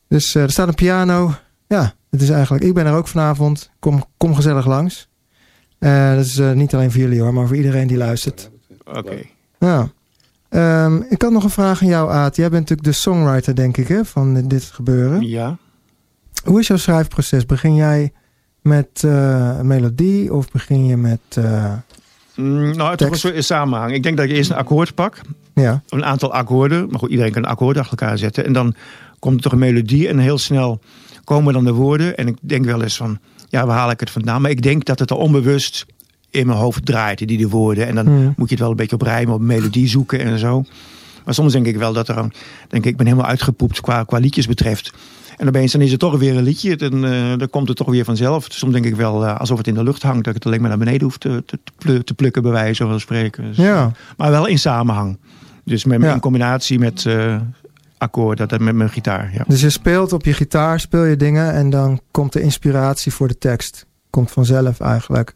Dus 0.07 0.35
eh, 0.35 0.41
er 0.41 0.49
staat 0.49 0.67
een 0.67 0.75
piano. 0.75 1.33
Ja, 1.67 1.93
het 2.09 2.21
is 2.21 2.29
eigenlijk... 2.29 2.63
Ik 2.63 2.73
ben 2.73 2.85
er 2.85 2.93
ook 2.93 3.07
vanavond. 3.07 3.69
Kom, 3.79 4.03
kom 4.17 4.35
gezellig 4.35 4.65
langs. 4.65 5.09
Eh, 5.79 6.15
dat 6.15 6.25
is 6.25 6.39
niet 6.53 6.73
alleen 6.73 6.91
voor 6.91 7.01
jullie 7.01 7.21
hoor, 7.21 7.33
maar 7.33 7.47
voor 7.47 7.55
iedereen 7.55 7.87
die 7.87 7.97
luistert. 7.97 8.51
Oké. 8.83 9.21
Ja. 9.59 9.91
Ehm, 10.49 11.01
ik 11.09 11.21
had 11.21 11.31
nog 11.31 11.43
een 11.43 11.49
vraag 11.49 11.81
aan 11.81 11.87
jou, 11.87 12.11
Aad. 12.11 12.35
Jij 12.35 12.49
bent 12.49 12.69
natuurlijk 12.69 12.87
de 12.87 13.01
songwriter, 13.01 13.55
denk 13.55 13.77
ik, 13.77 13.87
hè, 13.87 14.05
van 14.05 14.47
dit 14.47 14.63
gebeuren. 14.63 15.27
Ja. 15.27 15.57
Hoe 16.43 16.59
is 16.59 16.67
jouw 16.67 16.77
schrijfproces? 16.77 17.45
Begin 17.45 17.75
jij 17.75 18.13
met 18.61 19.03
een 19.03 19.67
melodie 19.67 20.33
of 20.33 20.51
begin 20.51 20.85
je 20.85 20.97
met... 20.97 21.37
Mm, 22.39 22.75
nou, 22.77 22.91
het 22.91 23.09
was 23.09 23.23
een 23.23 23.43
samenhang. 23.43 23.93
Ik 23.93 24.03
denk 24.03 24.17
dat 24.17 24.29
je 24.29 24.35
eerst 24.35 24.49
een 24.49 24.55
akkoord 24.55 24.95
pak. 24.95 25.21
ja, 25.53 25.81
Een 25.89 26.05
aantal 26.05 26.33
akkoorden. 26.33 26.87
Maar 26.89 26.99
goed, 26.99 27.09
iedereen 27.09 27.31
kan 27.31 27.43
een 27.43 27.49
akkoord 27.49 27.77
achter 27.77 27.97
elkaar 27.99 28.17
zetten. 28.17 28.45
En 28.45 28.53
dan 28.53 28.73
komt 29.19 29.35
er 29.35 29.41
toch 29.41 29.51
een 29.51 29.59
melodie. 29.59 30.07
En 30.07 30.17
heel 30.19 30.37
snel 30.37 30.79
komen 31.23 31.53
dan 31.53 31.63
de 31.63 31.71
woorden. 31.73 32.17
En 32.17 32.27
ik 32.27 32.37
denk 32.41 32.65
wel 32.65 32.81
eens 32.81 32.97
van, 32.97 33.19
ja, 33.49 33.65
waar 33.65 33.77
haal 33.77 33.89
ik 33.91 33.99
het 33.99 34.09
vandaan? 34.09 34.41
Maar 34.41 34.51
ik 34.51 34.61
denk 34.61 34.85
dat 34.85 34.99
het 34.99 35.11
al 35.11 35.17
onbewust 35.17 35.85
in 36.29 36.47
mijn 36.47 36.59
hoofd 36.59 36.85
draait, 36.85 37.27
die 37.27 37.37
de 37.37 37.49
woorden. 37.49 37.87
En 37.87 37.95
dan 37.95 38.05
Hmm. 38.05 38.33
moet 38.37 38.47
je 38.49 38.53
het 38.55 38.59
wel 38.59 38.69
een 38.69 38.75
beetje 38.75 38.95
op 38.95 39.01
rijmen, 39.01 39.33
op 39.33 39.41
melodie 39.41 39.87
zoeken 39.87 40.19
en 40.19 40.39
zo. 40.39 40.63
Maar 41.25 41.33
soms 41.33 41.51
denk 41.53 41.65
ik 41.65 41.77
wel 41.77 41.93
dat 41.93 42.07
er 42.07 42.17
een, 42.17 42.33
denk 42.67 42.83
ik, 42.83 42.91
ik 42.91 42.97
ben 42.97 43.05
helemaal 43.05 43.27
uitgepoept 43.29 43.81
qua, 43.81 44.03
qua 44.03 44.17
liedjes 44.17 44.47
betreft. 44.47 44.93
En 45.39 45.47
opeens 45.47 45.71
dan 45.71 45.81
is 45.81 45.91
het 45.91 45.99
toch 45.99 46.17
weer 46.19 46.37
een 46.37 46.43
liedje. 46.43 46.75
Dan, 46.75 47.05
eh, 47.05 47.37
dan 47.37 47.49
komt 47.49 47.67
het 47.67 47.77
toch 47.77 47.87
weer 47.89 48.03
vanzelf. 48.05 48.45
Soms 48.49 48.73
denk 48.73 48.85
ik 48.85 48.95
wel 48.95 49.25
eh, 49.25 49.39
alsof 49.39 49.57
het 49.57 49.67
in 49.67 49.73
de 49.73 49.83
lucht 49.83 50.01
hangt. 50.01 50.17
Dat 50.23 50.27
ik 50.27 50.33
het 50.33 50.45
alleen 50.45 50.59
maar 50.59 50.69
naar 50.69 50.77
beneden 50.79 51.03
hoef 51.03 51.17
te, 51.17 51.43
te, 51.45 51.59
te 51.63 51.71
plu- 51.77 52.03
te 52.03 52.13
plukken, 52.13 52.41
bij 52.41 52.51
wijze 52.51 52.83
van 52.85 52.99
spreken. 52.99 53.43
Dus, 53.43 53.57
ja. 53.57 53.91
Maar 54.17 54.31
wel 54.31 54.45
in 54.47 54.59
samenhang. 54.59 55.17
Dus 55.65 55.85
met, 55.85 56.01
Ja. 56.01 56.13
in 56.13 56.19
combinatie 56.19 56.79
met 56.79 57.05
eh 57.05 57.35
akkoorden, 57.97 58.47
dat 58.47 58.59
met 58.59 58.75
mijn 58.75 58.89
gitaar. 58.89 59.29
Ja. 59.33 59.43
Dus 59.47 59.61
je 59.61 59.69
speelt 59.69 60.13
op 60.13 60.25
je 60.25 60.33
gitaar, 60.33 60.79
speel 60.79 61.03
je 61.03 61.15
dingen 61.15 61.53
en 61.53 61.69
dan 61.69 61.99
komt 62.11 62.33
de 62.33 62.41
inspiratie 62.41 63.11
voor 63.13 63.27
de 63.27 63.37
tekst. 63.37 63.85
Komt 64.09 64.31
vanzelf 64.31 64.79
eigenlijk. 64.79 65.35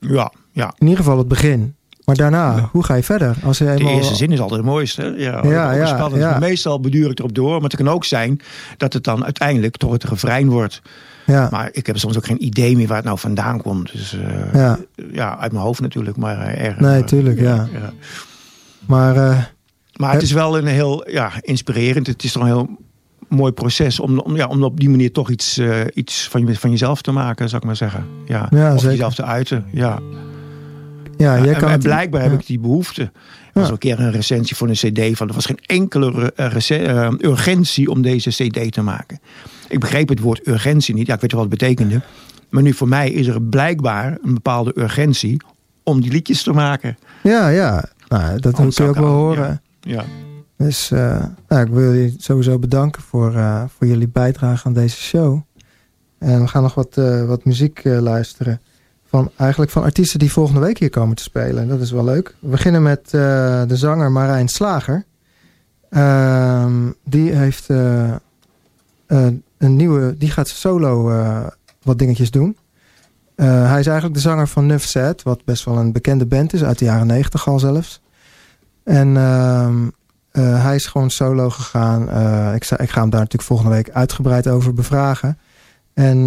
ja, 0.00 0.32
ja. 0.52 0.74
In 0.78 0.86
ieder 0.86 1.04
geval 1.04 1.18
het 1.18 1.28
begin. 1.28 1.74
Maar 2.04 2.16
daarna, 2.16 2.68
hoe 2.72 2.84
ga 2.84 2.94
je 2.94 3.02
verder? 3.02 3.36
Als 3.44 3.58
je 3.58 3.64
De 3.64 3.84
eerste 3.84 4.14
zin 4.14 4.32
is 4.32 4.40
altijd 4.40 4.60
het 4.60 4.70
mooiste. 4.70 5.14
Ja, 5.16 5.40
Ja, 6.18 6.38
Meestal 6.38 6.80
beduur 6.80 7.10
ik 7.10 7.18
erop 7.18 7.34
door. 7.34 7.52
Maar 7.52 7.70
het 7.70 7.76
kan 7.76 7.88
ook 7.88 8.04
zijn 8.04 8.40
dat 8.76 8.92
het 8.92 9.04
dan 9.04 9.24
uiteindelijk 9.24 9.76
toch 9.76 9.92
het 9.92 10.04
refrein 10.04 10.48
wordt. 10.48 10.82
Ja, 11.26 11.48
Maar 11.50 11.68
ik 11.72 11.86
heb 11.86 11.98
soms 11.98 12.16
ook 12.16 12.26
geen 12.26 12.44
idee 12.44 12.76
meer 12.76 12.86
waar 12.86 12.96
het 12.96 13.06
nou 13.06 13.18
vandaan 13.18 13.62
komt. 13.62 13.92
Dus 13.92 14.18
eh, 14.18 14.54
ja. 14.54 14.78
ja, 15.12 15.38
uit 15.38 15.52
mijn 15.52 15.64
hoofd 15.64 15.80
natuurlijk. 15.80 16.16
Maar 16.16 16.38
eh, 16.38 16.64
erg. 16.66 16.78
Nee, 16.78 17.00
eh, 17.00 17.04
tuurlijk, 17.04 17.40
ja. 17.40 17.68
ja. 17.72 17.92
Maar 18.86 19.14
Maar 19.96 20.12
het 20.12 20.22
is 20.22 20.32
wel 20.32 20.58
een 20.58 20.66
heel 20.66 21.10
ja, 21.10 21.32
inspirerend. 21.40 22.06
Het 22.06 22.24
is 22.24 22.32
toch 22.32 22.42
een 22.42 22.48
heel 22.48 22.68
mooi 23.28 23.52
proces 23.52 24.00
om, 24.00 24.18
om, 24.18 24.36
ja, 24.36 24.46
om 24.46 24.62
op 24.62 24.80
die 24.80 24.90
manier 24.90 25.12
toch 25.12 25.30
iets, 25.30 25.60
iets 25.94 26.28
van, 26.28 26.46
je, 26.46 26.56
van 26.56 26.70
jezelf 26.70 27.02
te 27.02 27.12
maken, 27.12 27.48
zou 27.48 27.60
ik 27.60 27.66
maar 27.66 27.76
zeggen. 27.76 28.06
Ja, 28.26 28.46
Ja, 28.50 28.72
of 28.72 28.80
zeker. 28.80 28.90
jezelf 28.90 29.14
te 29.14 29.24
uiten. 29.24 29.64
Ja. 29.72 29.98
Ja, 31.16 31.36
jij 31.38 31.52
Ja, 31.52 31.58
kan 31.58 31.70
en, 31.70 31.78
blijkbaar 31.78 32.22
heb 32.22 32.32
ik 32.32 32.46
die 32.46 32.58
behoefte. 32.58 33.02
Er 33.02 33.10
was 33.52 33.66
Ja. 33.66 33.72
een 33.72 33.78
keer 33.78 34.00
een 34.00 34.10
recensie 34.10 34.56
voor 34.56 34.68
een 34.68 34.74
cd 34.74 35.16
van... 35.16 35.28
er 35.28 35.34
was 35.34 35.46
geen 35.46 35.58
enkele 35.66 36.32
eh, 36.36 37.06
eh, 37.06 37.12
urgentie 37.20 37.90
om 37.90 38.02
deze 38.02 38.30
cd 38.30 38.72
te 38.72 38.82
maken. 38.82 39.18
Ik 39.68 39.80
begreep 39.80 40.08
het 40.08 40.20
woord 40.20 40.46
urgentie 40.46 40.94
niet. 40.94 41.06
Ja, 41.06 41.14
ik 41.14 41.20
weet 41.20 41.32
wel 41.32 41.40
wat 41.40 41.50
het 41.50 41.58
betekende. 41.60 42.00
Maar 42.50 42.62
nu 42.62 42.72
voor 42.72 42.88
mij 42.88 43.10
is 43.10 43.26
er 43.26 43.42
blijkbaar 43.42 44.18
een 44.22 44.34
bepaalde 44.34 44.72
urgentie... 44.78 45.36
om 45.82 46.00
die 46.00 46.10
liedjes 46.12 46.42
te 46.42 46.52
maken. 46.52 46.96
Ja, 47.22 47.48
ja. 47.48 47.84
Nou, 48.08 48.40
dat 48.40 48.54
kun 48.54 48.70
je 48.74 48.82
ook 48.82 48.94
wel 48.94 49.04
al- 49.04 49.10
horen. 49.12 49.62
Ja. 49.80 50.04
Dus 50.56 50.90
eh, 50.90 51.24
nou, 51.48 51.62
ik 51.66 51.72
wil 51.72 51.92
je 51.92 52.14
sowieso 52.18 52.58
bedanken 52.58 53.02
voor, 53.02 53.32
voor 53.76 53.86
jullie 53.86 54.08
bijdrage 54.08 54.66
aan 54.66 54.72
deze 54.72 54.96
show. 54.96 55.40
En 56.18 56.40
we 56.40 56.46
gaan 56.48 56.62
nog 56.62 56.74
wat, 56.74 56.94
wat 57.26 57.44
muziek 57.44 57.80
luisteren. 57.84 58.60
Van, 59.14 59.30
eigenlijk 59.36 59.70
van 59.70 59.82
artiesten 59.82 60.18
die 60.18 60.32
volgende 60.32 60.60
week 60.60 60.78
hier 60.78 60.90
komen 60.90 61.16
te 61.16 61.22
spelen. 61.22 61.62
En 61.62 61.68
dat 61.68 61.80
is 61.80 61.90
wel 61.90 62.04
leuk. 62.04 62.34
We 62.38 62.48
beginnen 62.48 62.82
met 62.82 63.00
eh, 63.04 63.10
de 63.66 63.76
zanger 63.76 64.12
Marijn 64.12 64.48
Slager. 64.48 65.04
Ehm, 65.90 66.90
die 67.04 67.32
heeft 67.32 67.70
eh, 67.70 68.10
eh, 68.10 68.18
een 69.58 69.76
nieuwe... 69.76 70.16
Die 70.18 70.30
gaat 70.30 70.48
solo 70.48 71.12
wat 71.82 71.98
dingetjes 71.98 72.30
doen. 72.30 72.56
Hij 73.36 73.80
is 73.80 73.86
eigenlijk 73.86 74.14
de 74.14 74.20
zanger 74.20 74.48
van 74.48 74.66
Nuff 74.66 74.84
Set. 74.84 75.22
Wat 75.22 75.44
best 75.44 75.64
wel 75.64 75.78
een 75.78 75.92
bekende 75.92 76.26
band 76.26 76.52
is. 76.52 76.64
Uit 76.64 76.78
de 76.78 76.84
jaren 76.84 77.06
negentig 77.06 77.48
al 77.48 77.58
zelfs. 77.58 78.00
En... 78.84 79.16
ehm, 79.16 79.88
eh, 80.30 80.62
hij 80.64 80.74
is 80.74 80.86
gewoon 80.86 81.10
solo 81.10 81.50
gegaan. 81.50 82.02
Ik, 82.54 82.70
ik 82.70 82.90
ga 82.90 83.00
hem 83.00 83.10
daar 83.10 83.20
natuurlijk 83.20 83.42
volgende 83.42 83.72
week 83.72 83.90
uitgebreid 83.90 84.48
over 84.48 84.74
bevragen. 84.74 85.38
En 85.92 86.26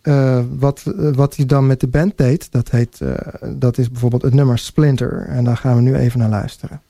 eh, 0.00 0.40
wat, 0.58 0.82
eh, 0.86 1.14
wat 1.14 1.36
hij 1.36 1.46
dan 1.46 1.66
met 1.66 1.80
de 1.80 1.88
band 1.88 2.16
deed, 2.16 2.52
dat, 2.52 2.70
heet, 2.70 3.00
eh, 3.00 3.14
dat 3.54 3.78
is 3.78 3.90
bijvoorbeeld 3.90 4.22
het 4.22 4.34
nummer 4.34 4.58
Splinter. 4.58 5.26
En 5.26 5.44
daar 5.44 5.56
gaan 5.56 5.76
we 5.76 5.82
nu 5.82 5.94
even 5.94 6.18
naar 6.18 6.28
luisteren. 6.28 6.80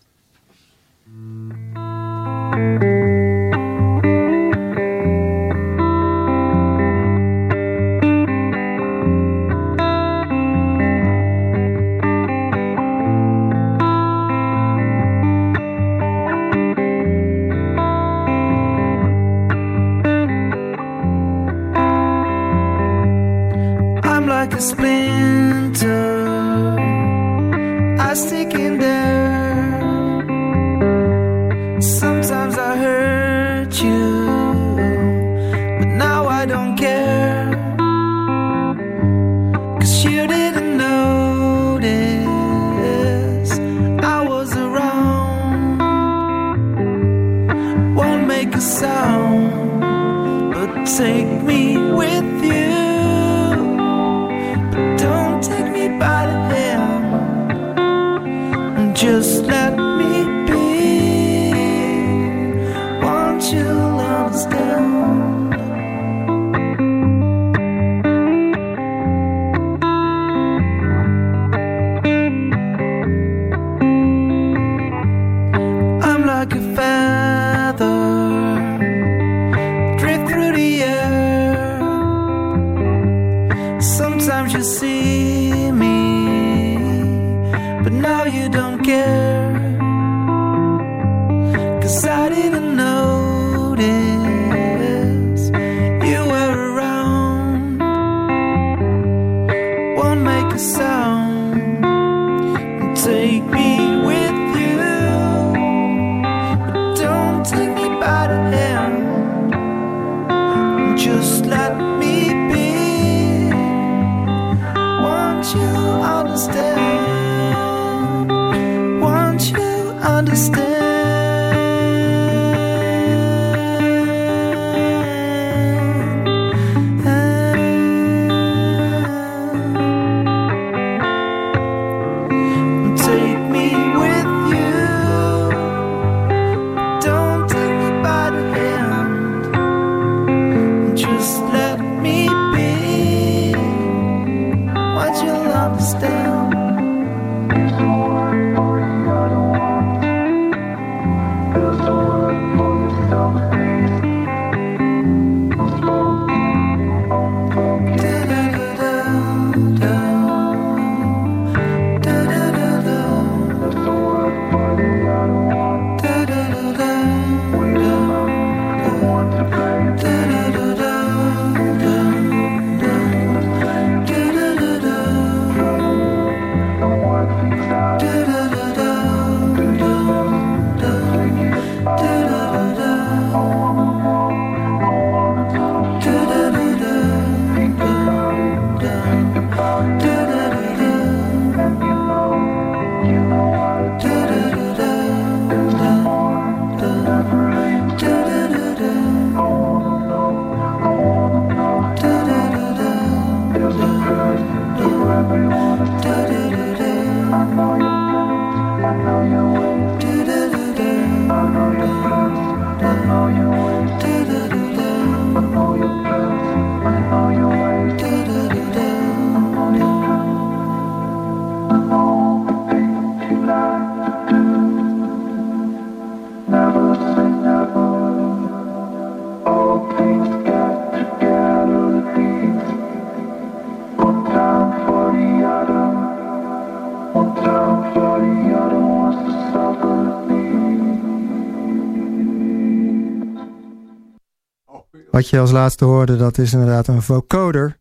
Wat 245.18 245.28
je 245.28 245.38
als 245.38 245.50
laatste 245.50 245.84
hoorde, 245.84 246.16
dat 246.16 246.38
is 246.38 246.52
inderdaad 246.52 246.86
een 246.86 247.02
vocoder. 247.02 247.78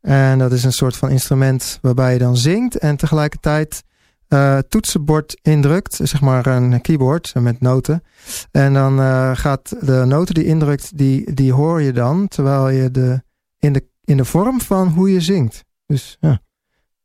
En 0.00 0.38
dat 0.38 0.52
is 0.52 0.64
een 0.64 0.72
soort 0.72 0.96
van 0.96 1.10
instrument 1.10 1.78
waarbij 1.82 2.12
je 2.12 2.18
dan 2.18 2.36
zingt 2.36 2.78
en 2.78 2.96
tegelijkertijd 2.96 3.82
eh, 4.28 4.58
toetsenbord 4.58 5.38
indrukt. 5.42 6.00
Zeg 6.02 6.20
maar 6.20 6.46
een 6.46 6.80
keyboard 6.80 7.34
met 7.34 7.60
noten. 7.60 8.02
En 8.50 8.72
dan 8.72 9.00
eh, 9.00 9.30
gaat 9.34 9.86
de 9.86 10.04
noten 10.06 10.34
die 10.34 10.44
indrukt, 10.44 10.98
die, 10.98 11.34
die 11.34 11.52
hoor 11.52 11.82
je 11.82 11.92
dan 11.92 12.28
terwijl 12.28 12.68
je 12.68 12.90
de, 12.90 13.22
in, 13.58 13.72
de, 13.72 13.86
in 14.04 14.16
de 14.16 14.24
vorm 14.24 14.60
van 14.60 14.88
hoe 14.88 15.12
je 15.12 15.20
zingt. 15.20 15.64
Dus 15.86 16.16
ja. 16.20 16.40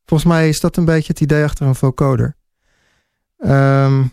Volgens 0.06 0.30
mij 0.30 0.50
is 0.50 0.60
dat 0.60 0.78
een 0.78 0.86
beetje 0.86 1.12
het 1.12 1.22
idee 1.22 1.44
achter 1.44 1.68
een 1.68 1.76
vocoder. 1.76 2.36
Ehm, 3.38 4.04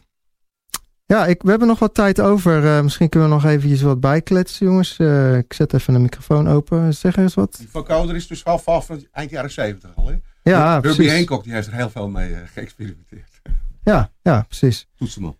ja, 1.07 1.26
ik, 1.26 1.42
we 1.42 1.50
hebben 1.50 1.68
nog 1.68 1.78
wat 1.78 1.94
tijd 1.94 2.20
over. 2.20 2.76
Eh, 2.76 2.82
misschien 2.82 3.09
kunnen 3.09 3.28
we 3.28 3.34
nog 3.34 3.44
eventjes 3.44 3.82
wat 3.82 4.00
bijkletsen, 4.00 4.66
jongens. 4.66 4.96
Eh, 4.98 5.36
ik 5.36 5.52
zet 5.52 5.74
even 5.74 5.92
de 5.92 5.98
microfoon 5.98 6.48
open. 6.48 6.94
Zeg 6.94 7.16
eens 7.16 7.34
wat. 7.34 7.57
Die 7.59 7.68
vocoder 7.68 8.16
is 8.16 8.26
dus 8.26 8.42
wel 8.42 8.59
van 8.59 8.82
van 8.82 9.07
eind 9.12 9.30
jaren 9.30 9.50
70 9.50 9.90
al. 9.96 10.07
Hè? 10.07 10.14
Ja, 10.42 10.72
Herbie 10.72 10.94
precies. 10.94 11.12
Hancock 11.12 11.44
die 11.44 11.52
heeft 11.52 11.66
er 11.66 11.74
heel 11.74 11.90
veel 11.90 12.09
mee 12.09 12.34
eh, 12.34 12.40
geëxperimenteerd. 12.52 13.40
Ja, 13.82 14.11
ja, 14.22 14.42
precies. 14.48 14.88
Toetsenman. 14.96 15.36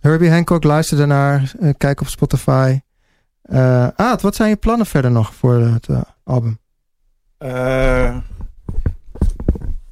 Herbie 0.00 0.30
Hancock, 0.30 0.64
luister 0.64 0.96
daarnaar. 0.96 1.52
Kijk 1.76 2.00
op 2.00 2.08
Spotify. 2.08 2.80
Eh 3.42 3.88
Aad, 3.88 4.22
wat 4.22 4.34
zijn 4.34 4.48
je 4.48 4.56
plannen 4.56 4.86
verder 4.86 5.10
nog 5.10 5.34
voor 5.34 5.54
het 5.54 5.86
album? 6.24 6.58
Eh, 7.38 8.16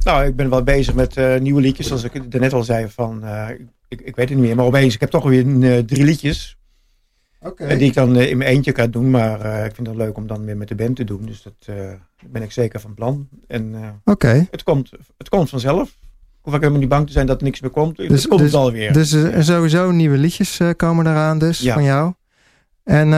nou, 0.08 0.26
ik 0.26 0.36
ben 0.36 0.50
wel 0.50 0.62
bezig 0.62 0.94
met 0.94 1.16
eh, 1.16 1.38
nieuwe 1.38 1.60
liedjes. 1.60 1.86
Zoals 1.86 2.04
ik 2.04 2.14
er 2.14 2.40
net 2.40 2.52
al 2.52 2.62
zei, 2.62 2.88
van, 2.88 3.24
eh, 3.24 3.48
ik, 3.88 4.00
ik 4.00 4.16
weet 4.16 4.28
het 4.28 4.38
niet 4.38 4.46
meer. 4.46 4.56
Maar 4.56 4.64
opeens, 4.64 4.94
ik 4.94 5.00
heb 5.00 5.10
toch 5.10 5.24
weer 5.24 5.62
eh, 5.62 5.78
drie 5.78 6.04
liedjes. 6.04 6.56
Die 7.56 7.78
ik 7.78 7.94
dan 7.94 8.16
in 8.16 8.36
mijn 8.36 8.50
eentje 8.50 8.72
kan 8.72 8.90
doen. 8.90 9.10
Maar 9.10 9.64
ik 9.64 9.74
vind 9.74 9.86
het 9.86 9.96
leuk 9.96 10.16
om 10.16 10.26
dan 10.26 10.44
weer 10.44 10.56
met 10.56 10.68
de 10.68 10.74
band 10.74 10.96
te 10.96 11.04
doen. 11.04 11.26
Dus 11.26 11.42
dat 11.42 11.76
ben 12.26 12.42
ik 12.42 12.52
zeker 12.52 12.80
van 12.80 12.94
plan. 12.94 13.28
En 13.46 13.74
Oké. 14.04 14.46
het, 14.50 14.62
komt, 14.62 14.90
het 15.18 15.28
komt 15.28 15.48
vanzelf. 15.48 15.96
Hoef 16.40 16.54
ik 16.54 16.60
helemaal 16.60 16.80
niet 16.80 16.88
bang 16.88 17.06
te 17.06 17.12
zijn 17.12 17.26
dat 17.26 17.38
er 17.38 17.44
niks 17.44 17.60
meer 17.60 17.70
komt. 17.70 17.96
Dus- 17.96 18.08
het 18.08 18.28
komt 18.28 18.40
dus- 18.40 18.52
het 18.52 18.60
alweer. 18.60 18.92
Dus 18.92 19.12
er 19.12 19.44
sowieso 19.44 19.90
nieuwe 19.90 20.16
liedjes 20.18 20.60
komen 20.76 21.06
eraan 21.06 21.38
dus 21.38 21.58
Ja. 21.58 21.74
van 21.74 21.82
jou. 21.82 22.12
En 22.84 23.12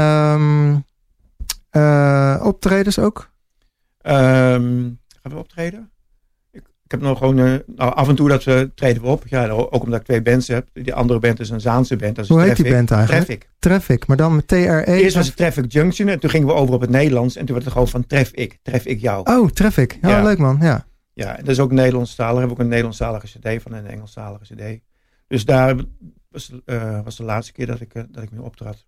eh, 1.71 2.41
optredens 2.43 2.99
ook? 2.99 3.31
Ehm, 4.01 4.89
gaan 5.23 5.33
we 5.33 5.37
optreden? 5.37 5.91
Ik, 6.91 6.97
heb 7.01 7.09
nog 7.09 7.19
gewoon, 7.19 7.39
eh, 7.39 7.53
nou, 7.77 7.95
af 7.95 8.09
en 8.09 8.15
toe 8.15 8.29
dat 8.29 8.45
we 8.45 8.71
treden 8.75 9.03
we 9.03 9.09
op. 9.09 9.23
Ja, 9.27 9.49
ook 9.49 9.83
omdat 9.83 10.01
ik 10.01 10.07
twee 10.07 10.23
bands 10.23 10.49
heb. 10.49 10.69
Die 10.73 10.95
andere 10.95 11.19
band 11.19 11.41
is 11.41 11.51
een 11.51 11.61
Zaanse 11.61 11.97
band. 11.97 12.15
Dat 12.17 12.25
is 12.25 12.31
Hoe 12.31 12.41
heet 12.41 12.57
die 12.57 12.65
Traffic. 12.65 12.77
band 12.87 12.91
eigenlijk? 12.91 13.25
Traffic. 13.27 13.49
Traffic, 13.59 14.07
maar 14.07 14.17
dan 14.17 14.35
met 14.37 14.49
TRE. 14.49 14.85
Eerst 14.87 15.17
was 15.17 15.27
het 15.27 15.37
Traffic 15.37 15.73
Junction 15.73 16.09
en 16.09 16.21
toen 16.21 16.31
gingen 16.31 16.47
we 16.47 16.53
over 16.55 16.75
op 16.75 16.81
het 16.81 16.91
Nederlands. 16.91 17.37
En 17.37 17.45
toen 17.45 17.53
werd 17.55 17.65
het 17.65 17.73
gewoon 17.73 17.89
van 17.89 18.07
Tref 18.07 18.31
ik, 18.31 18.59
Tref 18.63 18.85
ik 18.85 19.01
jou. 19.01 19.31
Oh, 19.31 19.49
Traffic. 19.51 19.99
Ja, 20.03 20.09
Ja. 20.09 20.23
leuk 20.23 20.39
man. 20.39 20.59
Ja. 20.61 20.87
Ja, 21.13 21.37
en 21.37 21.45
dat 21.45 21.49
is 21.55 21.61
ook 21.61 21.73
Nederlandstalig. 21.73 22.33
We 22.33 22.39
hebben 22.39 22.57
ook 22.57 22.63
een 22.63 22.69
Nederlandstalige 22.69 23.27
cd 23.27 23.63
van 23.63 23.75
en 23.75 23.85
een 23.85 23.91
Engelstalige 23.91 24.45
cd. 24.55 24.81
Dus 25.29 25.45
daar 25.45 25.75
was, 26.31 26.53
eh, 26.65 27.01
was 27.05 27.17
de 27.17 27.25
laatste 27.25 27.53
keer 27.53 27.67
dat 27.67 27.81
ik, 27.81 27.95
eh, 27.95 28.03
dat 28.11 28.23
ik 28.23 28.31
mee 28.31 28.43
optrad. 28.43 28.87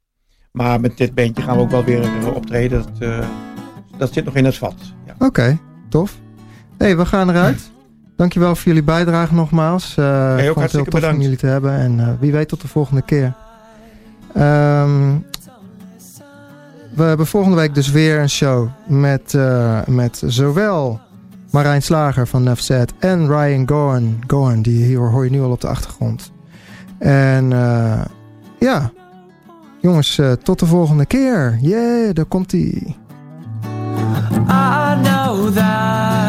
Maar 0.52 0.80
met 0.80 0.96
dit 0.96 1.14
bandje 1.14 1.42
gaan 1.42 1.56
we 1.56 1.62
ook 1.62 1.70
wel 1.70 1.84
weer 1.84 2.34
optreden. 2.34 2.84
Dat, 2.98 3.24
dat 3.98 4.12
zit 4.12 4.24
nog 4.24 4.36
in 4.36 4.44
het 4.44 4.56
vat. 4.56 4.74
Ja. 5.06 5.14
Oké, 5.26 5.58
tof. 5.88 6.18
hey, 6.78 6.96
we 6.96 7.06
gaan 7.06 7.30
eruit. 7.30 7.70
Dankjewel 8.16 8.54
voor 8.54 8.66
jullie 8.66 8.82
bijdrage 8.82 9.34
nogmaals. 9.34 9.96
Eh 9.96 10.04
ik 10.04 10.12
vond 10.12 10.30
het 10.30 10.40
heel 10.40 10.54
hartstikke 10.54 10.90
tof 10.90 10.94
om 10.94 11.00
bedankt. 11.00 11.22
jullie 11.22 11.38
te 11.38 11.46
hebben. 11.46 11.78
En 11.78 12.00
eh, 12.00 12.08
wie 12.20 12.32
weet 12.32 12.48
tot 12.48 12.60
de 12.60 12.68
volgende 12.68 13.02
keer. 13.02 13.34
Ehm, 14.34 15.16
we 16.94 17.02
hebben 17.02 17.26
volgende 17.26 17.56
week 17.56 17.74
dus 17.74 17.90
weer 17.90 18.20
een 18.20 18.30
show 18.30 18.68
met, 18.86 19.34
eh, 19.34 19.78
met 19.86 20.22
zowel 20.26 21.00
Marijn 21.50 21.82
Slager 21.82 22.26
van 22.26 22.42
Nefzet 22.42 22.92
en 22.98 23.26
Ryan 23.26 23.68
Gorn. 23.68 24.20
Gorn, 24.26 24.62
die 24.62 24.84
hier 24.84 24.98
hoor 24.98 25.24
je 25.24 25.30
nu 25.30 25.42
al 25.42 25.50
op 25.50 25.60
de 25.60 25.68
achtergrond. 25.68 26.32
En 26.98 27.52
eh, 27.52 28.00
ja, 28.58 28.90
jongens, 29.80 30.18
eh, 30.18 30.32
tot 30.32 30.58
de 30.58 30.66
volgende 30.66 31.06
keer. 31.06 31.58
Yeah, 31.60 32.14
daar 32.14 32.24
komt 32.24 32.52
ie. 32.52 32.96
I 34.48 34.96
know 35.02 35.52
that 35.54 36.21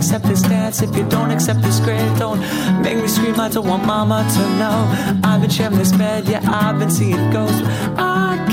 accept 0.00 0.24
this 0.24 0.40
dance 0.40 0.80
if 0.80 0.96
you 0.96 1.06
don't 1.10 1.30
accept 1.30 1.60
this 1.60 1.78
grade. 1.78 2.18
Don't 2.18 2.40
make 2.80 2.96
me 2.96 3.06
scream, 3.06 3.38
I 3.38 3.50
don't 3.50 3.66
want 3.66 3.84
mama 3.84 4.26
to 4.34 4.42
know. 4.60 4.78
I've 5.22 5.42
been 5.42 5.50
sharing 5.50 5.76
this 5.76 5.92
bed, 5.92 6.26
yeah, 6.26 6.40
I've 6.46 6.78
been 6.78 6.90
seeing 6.90 7.30
ghosts. 7.30 7.60
I. 7.98 8.49